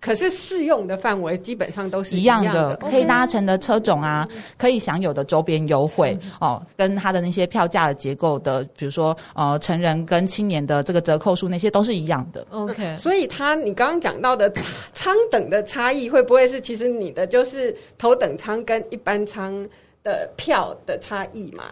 [0.00, 12.46] 可是适用的范围基本上都是一样的，可以搭乘的车种啊，可以享有的周边优惠哦，跟它的那些票价的结构的，比如说呃成人跟青年的这个折扣数那些都是一样的。
[12.50, 14.50] OK，所以它你刚刚讲到的
[14.94, 19.68] 舱等的差异会不会是其实你的就是头等舱跟一般舱
[20.02, 21.64] 的票的差异嘛？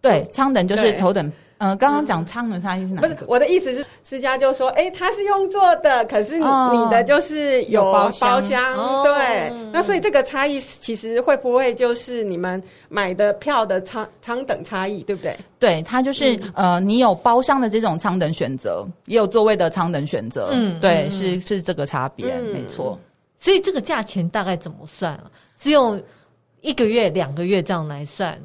[0.00, 1.30] 对，舱等就是头等。
[1.62, 3.08] 呃，刚刚讲舱的差异是哪个？
[3.08, 8.42] 不是我的意思是，思佳就说，哎，他是用做的，可是你的就是有包厢，
[9.04, 9.48] 对。
[9.72, 15.38] 那所以这个差异其实会不会就是你们买的票的舱舱等差异，对不对？
[15.60, 22.98] 对，它就是呃，你有包厢的这种舱等选择，也有座位的舱等选择，嗯，对，是是这个差别，没错。
[23.38, 25.30] 所以这个价钱大概怎么算啊？
[25.60, 26.02] 是用
[26.60, 28.36] 一个月、两个月这样来算？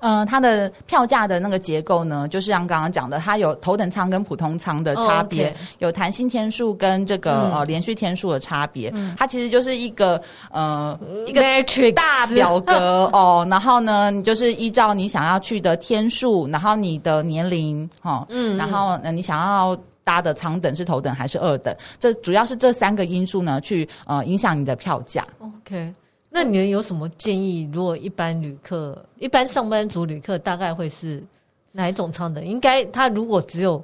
[0.00, 5.56] 嗯、呃，它的票价的那个结构呢，就是像刚刚讲的，它有头等舱跟普通舱的差别，oh.
[5.78, 8.90] 有弹性天数跟这个、嗯、呃连续天数的差别。
[8.94, 11.42] 嗯、它其实就是一个呃一个
[11.92, 25.24] 大表格 哦，然后呢，你就是依照你想要去的天数，然后你的年龄哈，哦、嗯，然后呃你想要搭的舱等是头等还是二等，这主要是这三个因素呢，去呃影响你的票价。
[25.40, 25.92] OK。
[26.36, 27.66] 那你们有什么建议？
[27.72, 31.24] 如果一般旅客、一般上班族旅客，大概会是
[31.72, 32.44] 哪一种舱等？
[32.44, 33.82] 应该他如果只有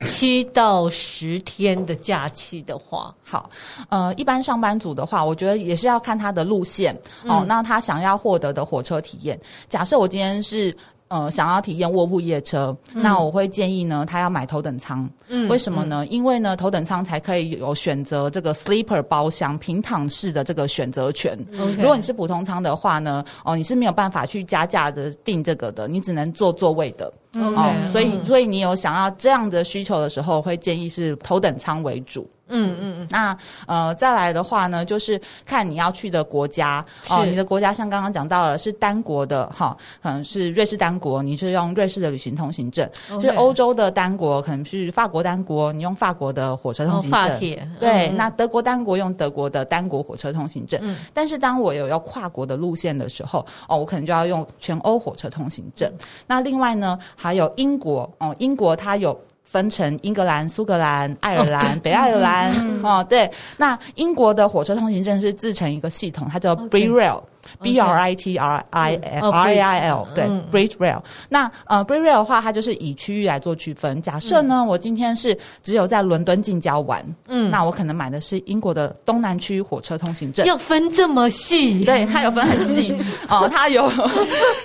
[0.00, 3.48] 七到十天的假期的话，好，
[3.90, 7.44] 呃，一般上班族的话，我觉得也是要看他的路线、嗯、哦。
[7.46, 9.38] 那他想要获得的火车体验，
[9.68, 10.76] 假设我今天是。
[11.10, 15.08] 呃，想要体验卧铺夜车，嗯、那我会建议呢，他要买头等舱。
[15.28, 16.04] 嗯，为什么呢？
[16.04, 21.38] 嗯、因为呢，头等舱才可以有选择这个 sleeper 包厢平躺式的这个选择权。
[21.52, 27.12] Okay 如果你是普通舱的话呢，哦，你是没有办法去加价的订这个的，你只能坐座位的。
[27.34, 32.28] Okay 哦，所以所以你有想要这样的需求的时候，会建议是头等舱为主。
[32.50, 33.36] 嗯嗯嗯，那
[33.66, 42.88] 呃再来的话呢，就是看你要去的国家哦，是你的国家像刚刚讲到了是单国的哈，可能是瑞士单国，你是用瑞士的旅行通行证
[43.20, 47.20] 是欧洲的单国，可能是法国单国，你用法国的火车通行证。
[47.20, 50.78] 哦、法铁对，嗯、那德国单国用德国的单国火车通行证。
[50.82, 55.90] 嗯、但是当我有要跨国的路线的时候，哦，我可能就要用全欧火车通行证。
[55.98, 59.18] 嗯、那另外呢，还有英国哦，英国它有。
[59.50, 63.30] 分成英格兰、苏格兰、爱尔兰、哦、北爱尔兰、嗯、哦，对。
[63.56, 67.22] 那英国的火车通行证是自成一个系统，它叫 Britrail。
[67.60, 71.00] B R I T R I L R A I L，对，Britrail。
[71.28, 74.00] 那呃，Britrail 的话，它就是以区域来做区分。
[74.02, 80.46] 假设呢，我今天是只有在伦敦近郊玩，嗯，那我可能买的是英国的东南区火车通行证。
[80.46, 81.84] 要分这么细？
[81.84, 82.96] 对，它有分很细
[83.28, 83.90] 哦，它有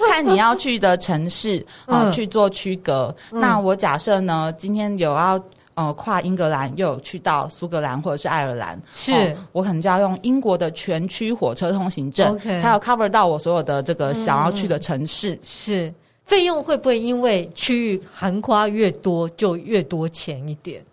[0.09, 3.15] 看你要去的城市啊去做区隔。
[3.31, 5.41] 那我假设呢，今天有要。
[5.75, 12.61] 呃，跨英格兰又有去到苏格兰或者是爱尔兰，是、哦、我可能就要用英国的全区火车通行证，Okay.
[12.61, 15.33] 才有 cover 到我所有的这个想要去的城市。
[15.33, 15.93] 嗯、是
[16.25, 20.83] 费用会不会因为区域横跨越多就越多钱一点？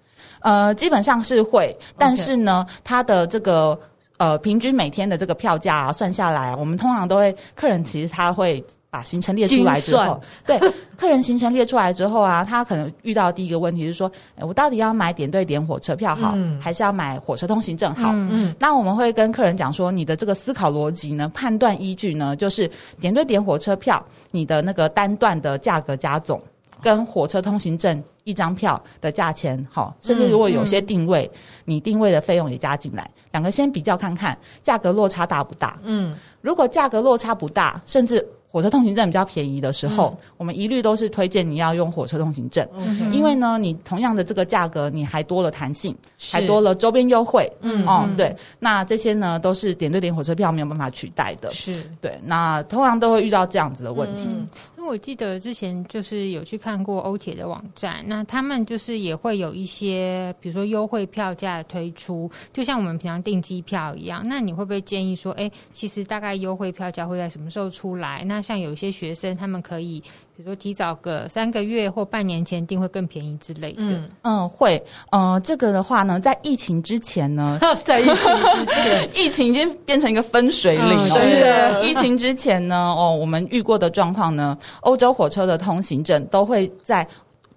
[0.41, 3.79] 呃，基本上是会，但是呢.它的这个
[4.17, 8.65] 呃平均每天的这个票价、啊、算下来，我们通常都会客人其实他会。
[8.91, 10.59] 把行程列出来之后，对
[10.99, 18.11] 客人行程列出来之后啊，他可能遇到第一个问题是说，哎，我到底要买点对点火车票好，嗯、还是要买火车通行证好？
[18.13, 22.69] 嗯嗯、那我们会跟客人讲说，你的这个思考逻辑呢，判断依据呢，就是
[23.01, 26.43] 点对点火车票，你的那个单段的价格加总，
[26.83, 35.79] 跟火车通行证一张票的价钱好，甚至如果有些定位，嗯、你定位的费用也加进来，两个先比较看看价格落差大不大？
[35.85, 45.95] 嗯，如果价格落差不大，甚至火车通行证比较便宜的时候，嗯、我们一律都是推荐你要用火车通行证，嗯、因为呢，你同样的这个价格，你还多了弹性，
[46.33, 48.17] 还多了周边优惠，嗯哦，嗯。
[48.17, 51.89] 对，那这些呢都是点对点火车票没有办法取代的，是。
[52.01, 54.29] 对，那通常都会遇到这样子的问题。
[54.81, 64.23] 因为我记得之前就是有去看过欧铁的网站，那他们就是也会有一些，比如说优惠票价推出，就像我们平常订机票一样。
[64.25, 68.25] 那你会不会建议说，哎，其实大概优惠票价会在什么时候出来？
[68.25, 70.03] 那像有些学生，他们可以。
[70.41, 73.83] 比如说提早个三个月或半年前订会更便宜之类的。
[73.83, 74.83] 嗯嗯，会。
[75.11, 81.09] 呃，这个的话呢，在疫情之前呢， 在疫情之前， 疫情已经变成一个分水岭了。
[81.11, 81.85] 是的。
[81.85, 87.07] 疫情之前呢，哦，我们遇过的状况呢，欧洲火车的通行证都会在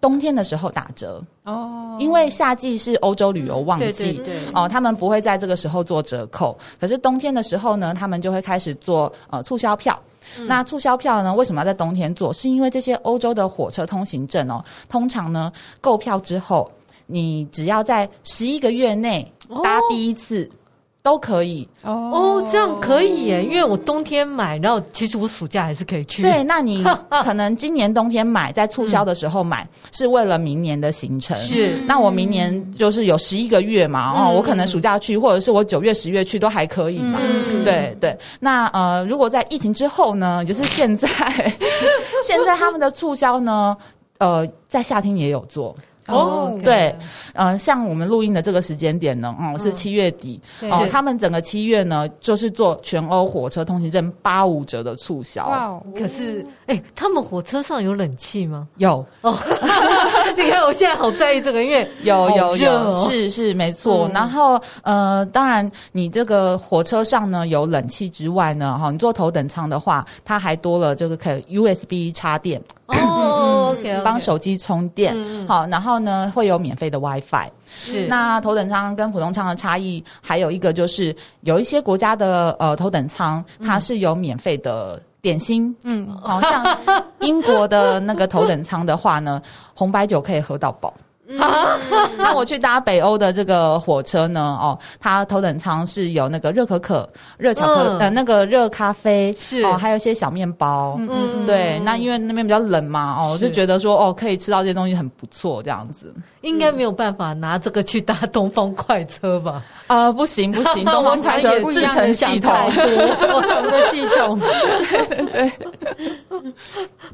[0.01, 6.57] 冬天的时候打折哦，因为夏季是欧洲旅游旺季，对对对哦，他们不会在这个时候做折扣。
[6.81, 9.97] 可是冬天的时候呢，他们就会开始做呃促销票。
[10.37, 11.33] 嗯、那促销票呢？
[11.33, 12.31] 为什么要在冬天做？
[12.33, 16.71] 是因为这些欧洲的火车通行证哦，通常呢购票之后，
[17.05, 19.31] 你只要在十一个月内
[19.63, 20.43] 搭第一次。
[20.45, 20.57] 哦
[21.03, 26.21] 都可以哦，这样可以耶，因为我冬天买，然后其实我暑假还是可以去。
[26.21, 26.81] 对，那你
[27.23, 31.35] 可能今年冬天买，在促销的时候买，是为了明年的行程。
[31.35, 37.19] 是，那我明年就是有十一个月嘛，哦，我可能暑假去，或者是我九月、十月去都还可以嘛。
[37.65, 38.17] 对对。
[38.39, 41.07] 那呃，如果在疫情之后呢，就是现在，
[42.23, 43.75] 现在他们的促销呢，
[44.19, 45.75] 呃，在夏天也有做。
[46.07, 46.63] 哦，oh, okay.
[46.63, 46.95] 对，
[47.33, 55.47] 呃，像我们录音的这个时间点呢，哦、嗯，是七月底，哦、嗯，他们整个七月呢，就是做全欧火车通行证八五折的促销。
[55.47, 55.81] 哇，Wow.
[55.95, 58.67] 可是，哎，他们火车上有冷气吗？
[58.77, 59.37] 有哦，
[60.35, 64.07] 你看我现在好在意这个，因为有有有，是是没错。
[64.09, 72.61] 嗯、然后，呃，当然，你这个火车上呢有冷气之外呢，哈，你坐头等舱的话，它还多了这个可以 USB 插电。
[72.87, 73.42] 哦
[73.73, 77.49] ，OK，帮手机充电，嗯、好，然后呢会有免费的 WiFi。
[77.75, 86.77] 是，那头等舱跟普通舱的差异还有一个就是，有一些国家的呃头等舱它是有免费的点心，嗯，好像
[87.21, 89.41] 英国的那个头等舱的话呢，
[89.73, 90.93] 红白酒可以喝到饱。
[91.41, 91.77] 啊，
[92.17, 94.57] 那我去搭北欧的这个火车呢？
[94.61, 97.07] 哦，它头等舱是有那个热可可、
[97.37, 100.95] 热巧克、嗯、呃那个热咖啡，是哦，还有一些小面包。
[100.99, 106.13] 嗯，对，那因为那边比较冷嘛，哦，是就觉得说哦，可以吃到这些东西很不错，这样子。
[106.41, 109.63] 应该没有办法拿这个去搭东方快车吧？
[109.87, 114.39] 啊、呃，不行不行， 东方快车自成系统，不同的系统。
[115.31, 115.51] 对，对，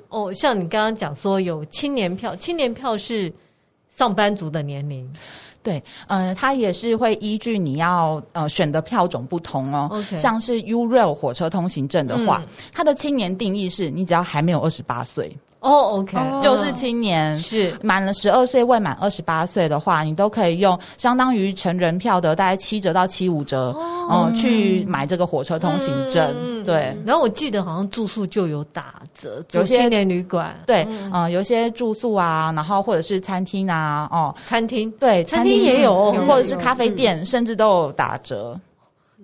[0.09, 3.31] 哦，像你刚刚讲说有青年票，青年票是。
[3.99, 5.05] 上班族的年龄，
[5.61, 9.89] 对，呃，他也是会依据你要呃选的票种不同哦。
[9.91, 10.17] Okay.
[10.17, 15.35] 像是 U-Rail 火车通行证的话，嗯、它的青年定义是你只要还没有二十八岁。
[15.61, 17.73] 哦、oh，OK，就是青年是。
[17.83, 23.71] 满了十二岁未满二十八岁的话，你都可以用相当于成人票的大概七折到七五折，
[24.09, 26.33] 哦、嗯，去买这个火车通行证。
[26.39, 38.57] 嗯、对，然后我记得好像住宿就有打折，有些青年旅馆，对，嗯，嗯，有些住宿啊，然后或者是餐厅啊，哦，餐厅，对，餐厅也有，或者是咖啡店，嗯、甚至都有打折。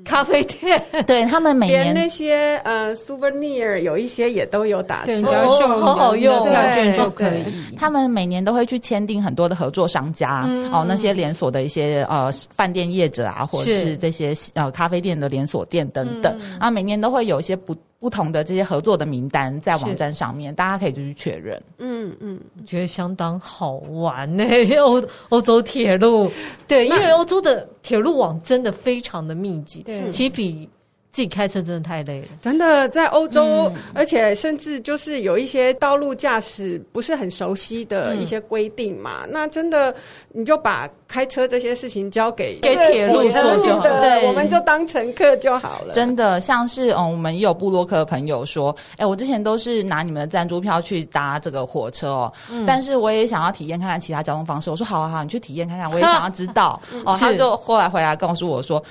[0.06, 7.44] 咖啡店， 对他们每年连那些呃 souvenir 有一些也都有打折，只要秀好好用，票券就可以。
[7.76, 17.76] 他们每年都会去签订很多的合作商家，嗯、哦，那些连锁的一些呃饭店业者啊，或者是这些呃咖啡店的连锁店等等，嗯、啊，每年都会有一些不。
[18.06, 21.60] 不同的这些合作的名单在网站上面，大家可以就去确认。
[21.80, 24.44] 嗯嗯，觉得相当好玩呢。
[24.78, 26.32] 欧欧洲铁路，
[26.68, 30.70] 对，因为欧洲的铁路网真的非常的密集，对，其实比。
[31.16, 39.96] 自己开车真的太累了，真的在欧洲，嗯、而且甚至就是有一些道路驾驶不是很熟悉的一些规定嘛，嗯、那真的
[40.34, 45.94] 你就把开车这些事情交给给铁路做就好，对，我们就当乘客就好了。
[45.94, 54.70] 真的，像是嗯，我们也有部落客的朋友说，哎、欸，我之前都是拿你们的赞助票去搭这个火车哦，嗯、但是我也想要体验看看其他交通方式。
[54.70, 57.16] 我说好好好，你去体验看看，我也想要知道 哦。
[57.18, 58.84] 他就后来回来告诉我说。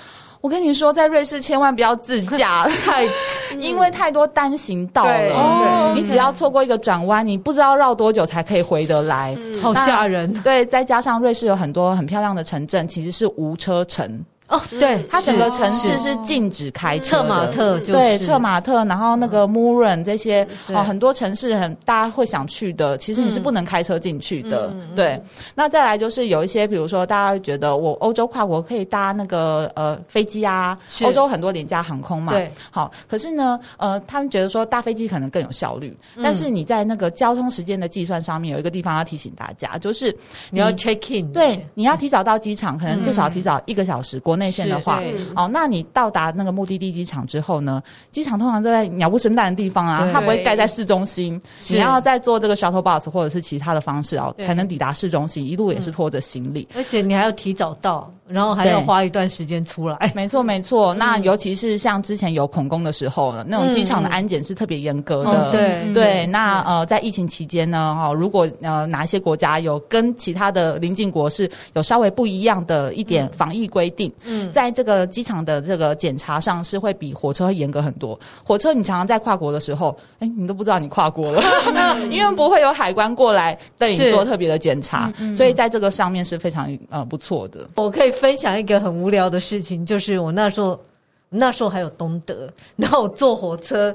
[0.44, 3.08] 我跟你说，在瑞士千万不要自驾，太，
[3.58, 5.94] 因为太多单行道了。
[5.94, 10.30] 你只要错过一个转弯，你不知道绕多久才可以回得来，好吓人。
[10.42, 14.22] 对，再加上瑞士有很多很漂亮的城镇，其实是无车城。
[14.54, 17.14] 哦， 对，它整个城市是禁止开车。
[17.16, 24.74] 策马特就是对，策马特，然后那个 Muron 这些哦，很多城市很大家会想去的，其实你是不能开车进去的。
[24.96, 25.20] 对，
[25.54, 32.32] 那再来就是有一些，比如说大家会觉得我欧洲跨国可以搭那个呃飞机啊，欧洲很多廉价航空嘛。
[32.32, 40.10] 对，好，可是呢，呃，他们觉得说搭飞机可能更有效率，但是你在那个交通时间的计算上面有一个地方要提醒大家，就是
[40.50, 45.02] 你，你要 check in，对，你要提早到机场，可能至少提早一个小时，国内线的话，
[45.34, 58.10] 哦，那你到达那个目的地机场之后呢，机场通常都在鸟不生蛋的地方啊，它不会盖在市中心，你要再坐这个 shuttle bus 或者是其他的方式哦，才能抵达市中心，一路也是拖着行李，而且你还要提早到。
[58.26, 60.94] 然后还要花一段时间出来， 没错没错。
[60.94, 65.50] 那尤其是像之前有恐攻的时候，那种机场的安检是特别严格的。
[65.52, 66.26] 对对。
[66.26, 78.18] 那呃，在疫情期间呢，哈，如果呃哪一些国家有跟其他的邻近国是有稍微不一样的一点防疫规定，嗯，在这个机场的这个检查上是会比火车严格很多。
[78.42, 81.42] 火车你常常在跨国的时候，哎，你都不知道你跨国了，
[82.10, 87.68] 因为不会有海关过来对你做特别的检查，所以在这个上面是非常呃不错的。
[87.74, 88.13] 我可以。
[88.14, 90.80] 分享一个很无聊的事情，就是我那时候
[91.28, 93.94] 那时候还有东德， 然后我坐火车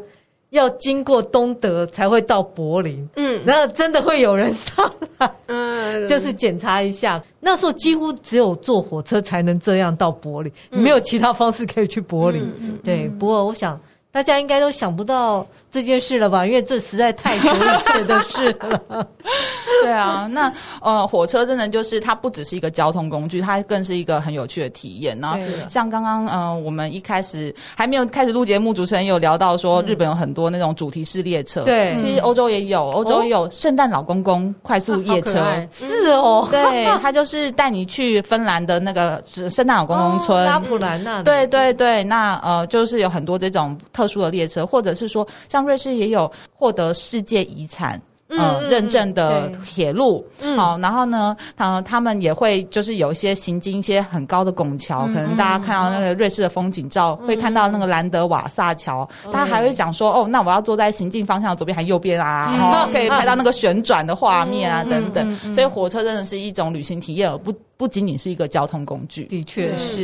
[0.51, 7.21] 要经过东德才会到柏林，嗯，然后真的会有人上来，嗯，就是检查一下。
[7.39, 12.41] 那时候几乎只有坐火车才能这样到柏林，嗯，没有其他方式可以去柏林。
[12.59, 13.79] 嗯，对，不过我想
[14.11, 16.45] 大家应该都想不到这件事了吧？
[16.45, 19.07] 因为这实在太久以前的事了。
[19.83, 20.51] 对啊，那
[20.81, 25.17] 呃，火车真的就是它不只是一个交通工具，它更是一个很有趣的体验。
[25.19, 25.37] 然后
[25.69, 31.63] 像刚刚呃，我们一开始还没有开始录节目，主持人有聊到说，日本有很多那种主题式列车。
[31.63, 35.45] 对，其实欧洲也有，欧洲也有圣诞老公公快速列车。
[35.71, 41.23] 是哦， 对，它就是带你去芬兰的那个圣诞老公公村，拉普兰那。
[41.23, 48.01] 对对对，那呃，就是有很多这种特殊的列车，或者是说，像瑞士也有获得世界遗产。
[48.31, 50.23] 呃、嗯，认证的铁路，
[50.55, 70.03] 好，然后呢，呃，他们也会就是有一些行经一些很高的拱桥，嗯，可能大家看到那个瑞士的风景照，嗯，会看到那个兰德瓦萨桥，嗯，大家还会讲说，哦，那我要坐在行进方向的左边还右边啊，然后可以拍到那个旋转的画面啊，嗯，等等，所以火车真的是一种旅行体验，而不不仅仅是一个交通工具，的确是。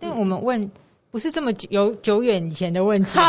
[0.00, 0.70] 因为我们问。
[1.10, 3.20] 不是这么久久远以前的问题，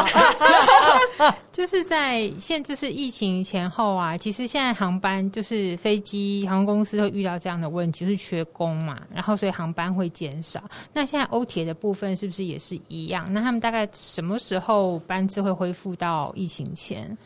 [1.52, 4.18] 就是在现在是疫情前后啊。
[4.18, 10.64] 其实现在航班就是飞机航空公司会遇到这样的问题，就是缺工嘛，然后所以航班会减少。
[10.94, 13.26] 那现在欧铁的部分是不是也是一样？
[13.32, 17.18] 那他们大概什么时候班次会恢复到疫情前？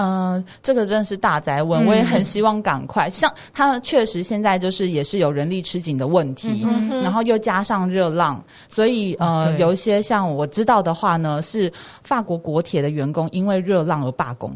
[0.00, 3.08] 嗯、呃，这个真的是大宅问，我也很希望赶快。
[3.08, 11.70] 嗯、 像他们确实现在就是也是有人力吃紧的问题，嗯、然后又加上热浪，所以呃，有一些像我知道的话呢，是
[12.02, 14.50] 法国国铁的员工因为热浪而罢工。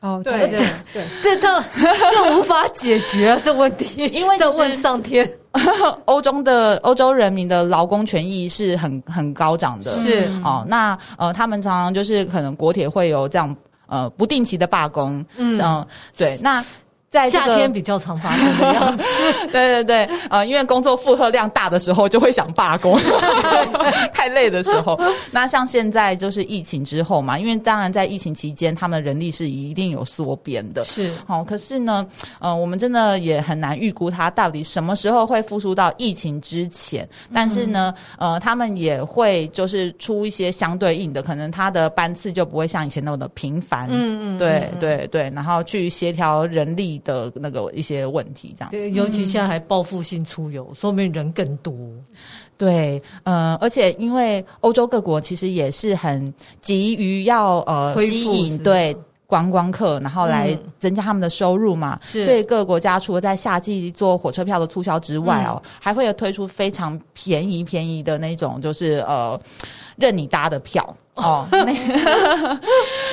[0.00, 0.60] 哦，对对
[0.92, 1.48] 对，这都
[2.12, 5.28] 这无法解决啊，这问题，因为这问上天。
[6.04, 10.64] 欧洲的欧洲人民的劳工权益是很很高涨的，是哦。
[10.68, 13.56] 那呃，他们常常就是可能国铁会有这样。
[13.88, 15.86] 呃，不定期的罢工，嗯，嗯，
[16.16, 16.64] 对，那。
[17.10, 19.04] 在、这个、夏天比较常发生的样子，
[19.50, 22.98] 对对对，呃，因为工作负荷量大的时候就会想罢工，
[24.12, 24.98] 太累的时候。
[25.32, 31.44] 那像现在就是疫情之后嘛，因为当然在疫情期间，他们人力是一定有缩编的，是好、哦。
[31.48, 32.06] 可是呢，
[32.40, 37.08] 呃，我们真的也很难预估它到底什么时候会复苏到疫情之前。
[37.32, 46.97] 但是呢，嗯、呃，他们也会就是出一些相对应的，可能他的班次就不会像以前那么的频繁，嗯嗯，对对对，然后去协调人力。
[47.04, 51.74] 的那个一些问题，这样对，尤其现在还报复性出游，说明人更多。
[52.56, 58.96] 对，呃，而且因为欧洲各国其实也是很急于要呃吸引对
[59.28, 61.96] 观光客，然后来增加他们的收入嘛。
[62.02, 69.40] 是，所以各个国家除了在夏季做火车票的促销之外哦，嗯、还会有推出非常便宜便宜的那种，就是呃
[69.96, 71.46] 任你搭的票哦。
[71.52, 71.72] 那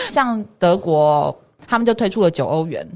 [0.09, 2.87] 像德国，他们就推出了九欧元。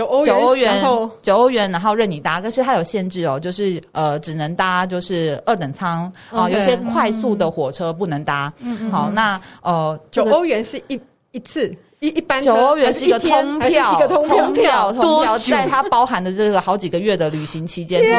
[0.00, 8.52] 九欧元，九欧元，九欧元，然后任你搭，可是它有限制哦，就是呃，只能搭就是二等舱啊有些快速的火车不能搭。
[8.60, 11.00] 嗯、好，那呃，九欧元是一
[11.32, 18.18] 一次一一般九欧元是一个通票，一个通票，通票，在它包含的这个好几个月的旅行期间之内，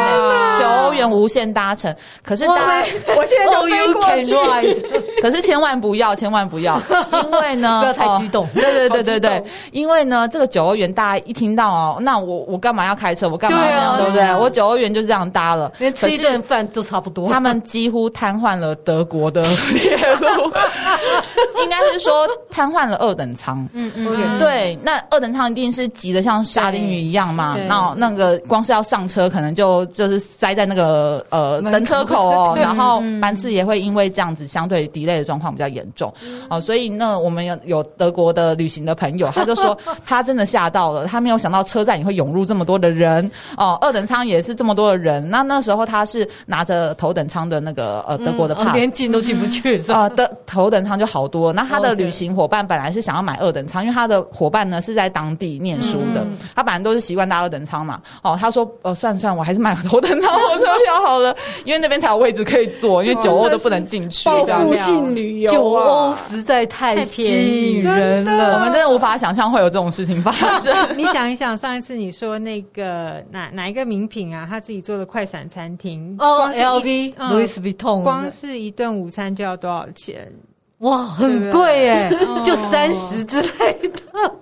[0.59, 1.93] 九欧元无限搭乘。
[2.23, 5.19] 可是大家，我现在就飞过去。
[5.19, 6.79] 可是千万不要，千万不要，
[7.23, 8.47] 因为呢，不要太激动。
[8.53, 13.27] 对对对对对，因为呢，这个九欧元大家一听到哦，那我我干嘛要开车？
[13.27, 13.97] 我干嘛要那样？
[13.97, 14.35] 对不对？
[14.35, 17.27] 我九欧元就这样搭了，连吃一顿饭都差不多。
[17.31, 20.27] 他们几乎瘫痪了德国的铁路，
[21.63, 23.67] 应该是说瘫痪了二等舱。
[23.73, 27.57] 嗯嗯，对，那二等舱一定是挤得像沙丁鱼一样嘛？
[27.67, 36.13] 那那个光是要上车，可能就就是塞在那个呃等车口哦， 然后班次也会因为这样子相对 delay 的状况比较严重。
[36.49, 43.29] 哦，所以那我们有有德国的旅行的朋友，他就说 他真的吓到了，他没有想到车站也会涌入这么多的人。
[43.57, 45.29] 哦，二等舱也是这么多的人。
[45.29, 51.53] 那那时候他是拿着头等舱的那个呃德国的 pass，连进都进不去啊，的头等舱就好多。
[51.53, 58.01] 那他的旅行伙伴本来是想要买二等舱，因为他的伙伴呢是在当地念书的，嗯、他本来都是习惯搭二等舱嘛。
[58.21, 61.35] 哦，他说，呃，算了算了，我还是买个头等舱火车票好了，
[61.65, 64.25] 因为那边才有位置可以坐，因为九欧都不能进去。
[64.25, 70.75] 报复性旅游，九欧实在太吸引人了，我们真的无法想象会有这种事情发生。
[70.97, 80.31] 你想一想，上一次你说那个哪哪一个名品啊，他自己做的快闪餐厅哦，LV、Louis Vuitton，光是一顿午餐就要多少钱？
[80.81, 82.09] 哇，很贵耶，
[82.45, 84.35] 就三十之类的。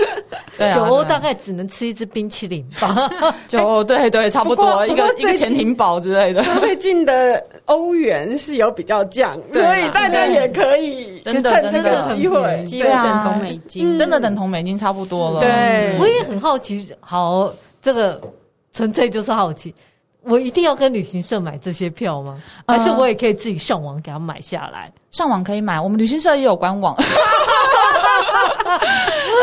[0.74, 3.10] 九欧大概只能吃一支冰淇淋吧。
[3.46, 6.42] 九欧，对对，差不多一个一个潜艇堡之类的。
[6.58, 15.40] 最近的欧元是有比较降，所以大家也可以趁这个机会，机会等同美金，真的等同美金差不多了。
[15.40, 18.18] 对，我也很好奇，好，这个
[18.72, 19.74] 纯粹就是好奇。
[20.22, 22.40] 我一定要跟旅行社买这些票吗？
[22.68, 24.92] 还是我也可以自己上网给他买下来？
[25.10, 26.94] 上网可以买，我们旅行社也有官网。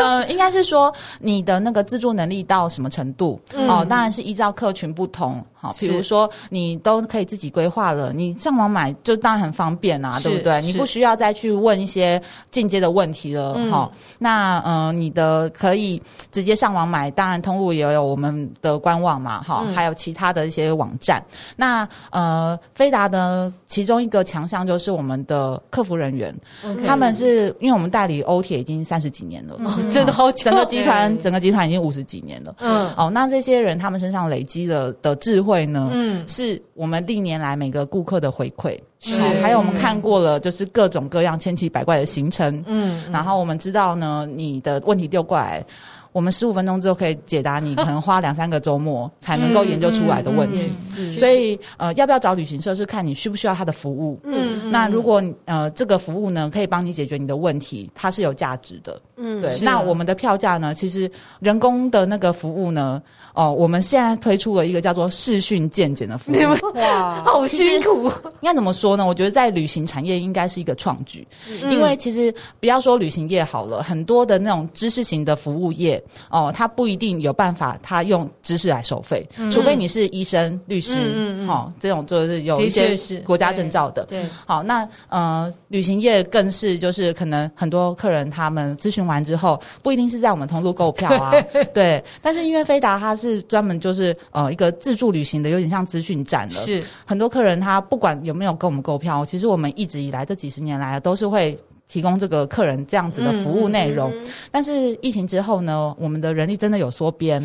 [0.00, 3.84] 嗯、 呃，应该是说你的那个自助能力到什么程度、嗯、哦？
[3.88, 5.44] 当然是依照客群不同。
[5.60, 10.60] 好，比如说你都可以自己规划了，你上网买就当然很方便啊，对不对？
[10.62, 13.54] 你不需要再去问一些进阶的问题了。
[13.68, 16.00] 好、嗯，那呃，你的可以
[16.30, 21.20] 直接上网买，当然通路也有我们的官网嘛，哈、嗯，还有其他的一些网站。
[21.56, 26.32] 那呃，飞达的其中一个强项就是我们的客服人员，
[26.62, 32.54] 嗯、他们是因为我们代理欧铁已经三十几年了，嗯、真的好久，整个集团整个集团已经五十几年了。
[32.60, 35.47] 嗯，哦，那这些人他们身上累积了的智慧。
[35.48, 45.64] 会呢，嗯，是我们历年来每个顾客的回馈，是，还有我们看过了，就是各种各样千奇百怪的行程，嗯，然后我们知道呢，你的问题丢过来，
[46.12, 50.70] 我们十五分钟之后可以解答你， 可能花两三个周末才能够研究出来的问题，
[51.18, 61.10] 所以呃，要不要找旅行社是看你需不需要他的服务，嗯，那如果呃这个服务呢可以帮你解决你的问题，它是有价值的，嗯，对，那我们的票价呢，其实
[61.40, 63.02] 人工的那个服务呢。
[63.34, 66.36] 哦，我们现在推出了一个叫做视讯健检的服务。
[66.74, 68.08] 哇， 好辛苦！
[68.40, 69.06] 应该怎么说呢？
[69.06, 84.04] 我觉得在旅行产业应该是一个创举，嗯、因为其实不要说旅行业好了，很多的那种知识型的服务业哦，它不一定有办法，它用知识来收费，嗯、除非你是医生、律师，嗯嗯哦，这种就是有一些国家证照的。
[84.06, 91.32] 对，对好，那呃，旅行业更是就是可能很多客人他们咨询完之后，不一定是在我们通路购票啊，
[91.74, 93.42] 对，但是因为飞达它是。
[93.48, 96.54] 专门就是呃一个自助旅行的，有点像资讯站了。
[96.56, 104.10] 是很多客人他不管有没有跟我们购票，其实我们一直以来这几十年来都是会提供这个客人这样子的服务内容。
[104.10, 107.40] 嗯嗯嗯、但是疫情之后呢，我们的人力真的有缩编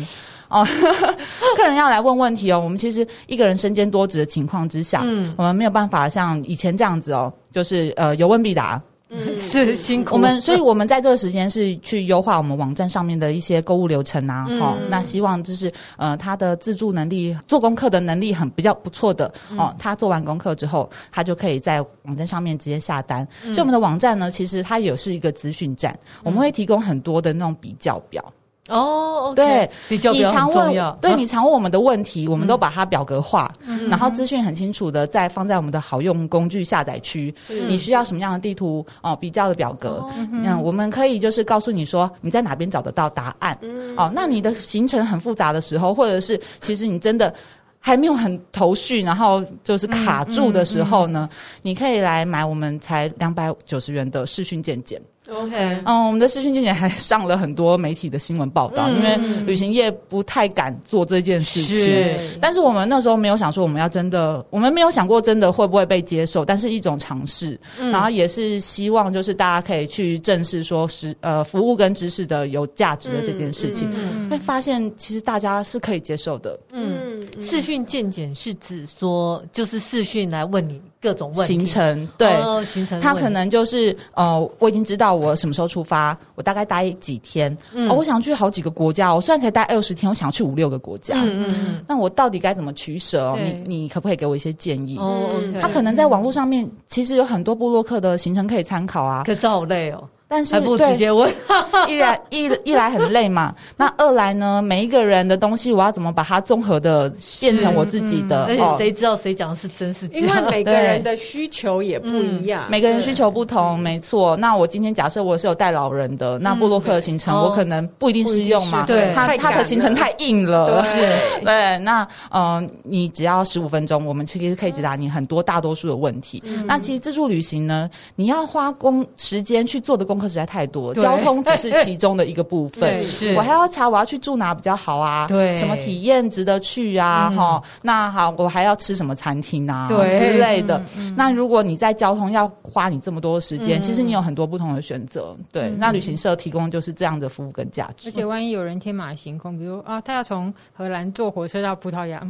[0.50, 0.62] 哦，
[1.56, 8.78] 客人要来问问题哦，我们其实一个人身兼多职的情况之下，嗯，我们没有办法像以前这样子哦，就是呃有问必答。
[9.38, 23.26] 是辛苦我们，所以我们在这个时间是去优化我们网站上面的一些购物流程啊，哈、嗯，那希望就是呃，他的自助能力、做功课的能力很比较不错的哦，他做完功课之后，他就可以在网站上面直接下单。
[23.44, 28.24] 嗯、所以我们的网站呢，其实它也是一个资讯站，我们会提供很多的那种比较表。
[28.68, 29.34] 哦，oh, okay.
[29.34, 30.90] 对，比较比较重要。
[31.00, 37.34] 对，你常问我们的问题，我们都把它表格化，嗯、然后资讯很清楚的再放在我们的好用工具下载区。
[37.68, 39.14] 你需要什么样的地图哦？
[39.14, 43.58] 比较的表格，哦、嗯，我们可以就是告诉你说你在哪边找得到答案。
[43.60, 47.32] 嗯、哦，那你的行程很复杂的时候，或者是其实你真的
[47.78, 54.98] 还没有很头绪，然后就是卡住的时候呢，嗯嗯嗯、你可以来买我们才两百九十元的视讯健检。
[55.30, 55.56] OK，
[55.86, 61.76] 嗯，我们的视讯健检还 上了很多媒体的新闻报道，嗯、因为旅行业不太敢做这件事情。
[61.76, 73.90] 是，但是我们那时候没有想说我们要真的，我们没有想过真的会不会被接受，但是一种尝试，嗯、然后也是希望就是大家可以去正视说是呃服务跟知识的有价值的这件事情，
[74.28, 76.58] 会、发现其实大家是可以接受的。
[76.70, 80.82] 嗯，视讯健检是指说就是视讯来问你。
[81.04, 81.58] 各种问题。
[81.58, 93.36] 行程，对，哦、行程，他可能就是呃，我已经知道我什么时候出发，我大概待几天，嗯、哦，我想去好几个国家，我虽然才待二十天，我想去五六个国家，嗯嗯，那我到底该怎么取舍？
[93.36, 94.96] 你你可不可以给我一些建议？
[94.96, 95.28] 哦，
[95.60, 100.08] 他可能在网络上面其实有很多布洛克的行程可以参考啊，可是好累哦。
[100.26, 101.30] 但是不直接问，
[101.86, 103.54] 一来一一来很累嘛。
[103.76, 108.44] 那二来呢，每一个人的东西，我要怎么把它综合的变成我自己的？
[108.46, 110.18] 而且谁知道谁讲的是真是假？
[110.18, 114.36] 因为每个人的需求也不一样，每个人需求不同，没错。
[114.38, 118.84] 那我今天假设我是有带老人的，那布洛克的行程我可能不一定适用嘛。
[118.86, 120.82] 对，他他的行程太硬了。
[120.82, 126.42] 对 对，那嗯，你只要十五分钟，我们其实可以解答你很多大多数的问题。
[126.66, 133.04] 那其实自助旅行呢，你要花工时间去做的功课实在太多，交通只是其中的一个部分。
[133.06, 135.26] 是我还要查我要去住哪比较好啊？
[135.28, 137.30] 对，什么体验值得去啊？
[137.30, 139.86] 哈，那好，我还要吃什么餐厅啊？
[139.88, 140.82] 对，之类的。
[141.16, 145.36] 那如果你在交通要花你这么多时间，其实你有很多不同的选择。
[145.52, 148.08] 对，那旅行社提供就是这样的服务跟价值。
[148.08, 152.20] 而且万一有人天马行空，比如啊，他要从荷兰坐火车到葡萄牙。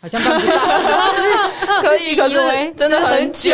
[0.00, 0.56] 好像办不到，
[1.82, 2.38] 可以，可是
[2.74, 3.50] 真的很久。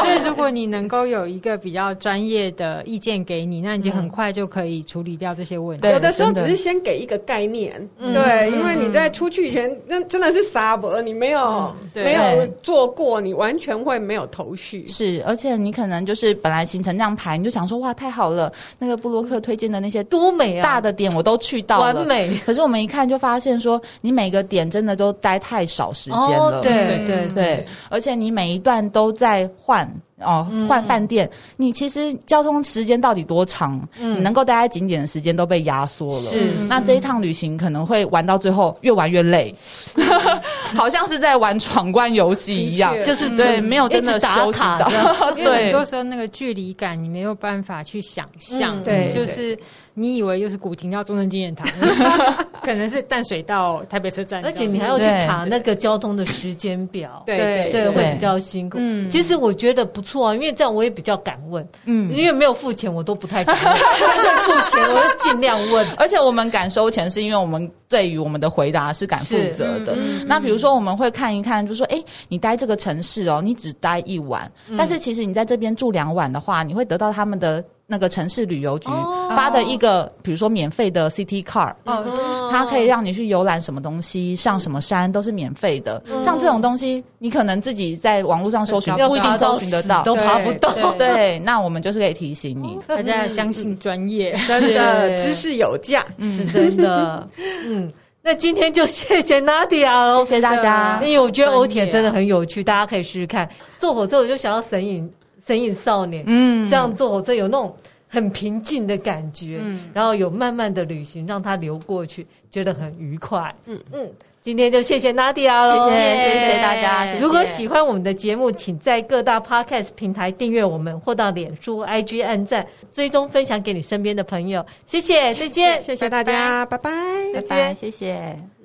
[0.00, 5.88] 所以如果你能够有一个比较专业的意见给你，那你就很快就可以处理掉这些问题。
[5.88, 14.84] 有的时候只是先给一个概念，对，因为你在出去以前，那真的是沙博，你没有没有做过，你完全会没有头绪。
[14.88, 22.36] 是，而且你可能就是本来行程那样排，你就想说哇，太好了，那个布洛克推荐的那些多美啊，大的点我都去到了，完美。
[22.44, 25.59] 可是我们一看就发现说，你每个点真的都待太。
[25.60, 29.86] 太少时间了，哦、对对对，对，而且你每一段都在换。
[30.20, 33.80] 哦，换饭店，嗯、你其实交通时间到底多长？
[33.98, 36.30] 嗯，你能够待在景点的时间都被压缩了。
[36.30, 39.54] 是，那这一趟旅行可能会玩到最后越玩越累，
[39.94, 40.04] 嗯、
[40.76, 44.90] 好像是在玩闯关游戏一样，就是对，没有真的休息到。
[45.36, 49.58] 因为很多时候那个距离感你没有办法去想象，嗯、对，就是
[49.94, 51.66] 你以为就是古亭到中正纪念堂，
[52.62, 58.76] 可能是淡水到台北车站，而且你还要去查那个交通的时间表，对对对，会比较辛苦。
[58.78, 60.02] 嗯，其实我觉得不。
[60.10, 65.86] 错啊，因为这样我也比较敢问，嗯，因为没有付钱，我都不太敢 付钱，我就尽量问。
[65.96, 69.94] 而且我们敢收钱，是因为我们对于我们的回答是敢负责的。
[69.96, 77.64] 嗯、那比如说，我们会看一看，就说，哎，你待这个城市哦，你只待一晚，嗯、但是其实你在这边住两晚的话，你会得到他们的。
[77.90, 78.88] 那个城市旅游局
[79.30, 86.00] 发的一个，哦、比如说免费的 City Card，哦，它可以让你去游览什么东西，上什么山都是免费的。
[86.06, 90.72] 嗯、像这种东西，你可能自己在网络上搜寻不一定搜寻得到，都爬不到。
[90.92, 97.28] 对，对，那我们就是可以提醒你，大家要相信专业， 真的知识有价，是真的。
[97.66, 101.00] 嗯，那今天就谢谢 Nadia 喽，谢谢大家。
[101.02, 103.48] 因为我觉得欧铁真的很有趣，大家可以试试看。
[103.78, 105.10] 坐火车我就想要神隐。
[105.50, 107.74] 神隐少年，嗯，这样做，这有那种
[108.06, 114.08] 很平静的感觉，嗯，然后有慢慢的旅行，让它流过去，觉得很愉快，嗯嗯。
[114.40, 117.04] 今天就谢谢 Nadia 喽，谢谢谢谢大家。
[117.06, 117.20] 谢谢。
[117.20, 124.64] 如果喜欢我们的节目，请在各大 Podcast 平台订阅我们，或到脸书 IG 按赞，追踪分享给你身边的朋友。
[124.86, 126.90] 谢谢，再见，谢谢大家，拜拜，
[127.34, 128.59] 拜拜，谢谢。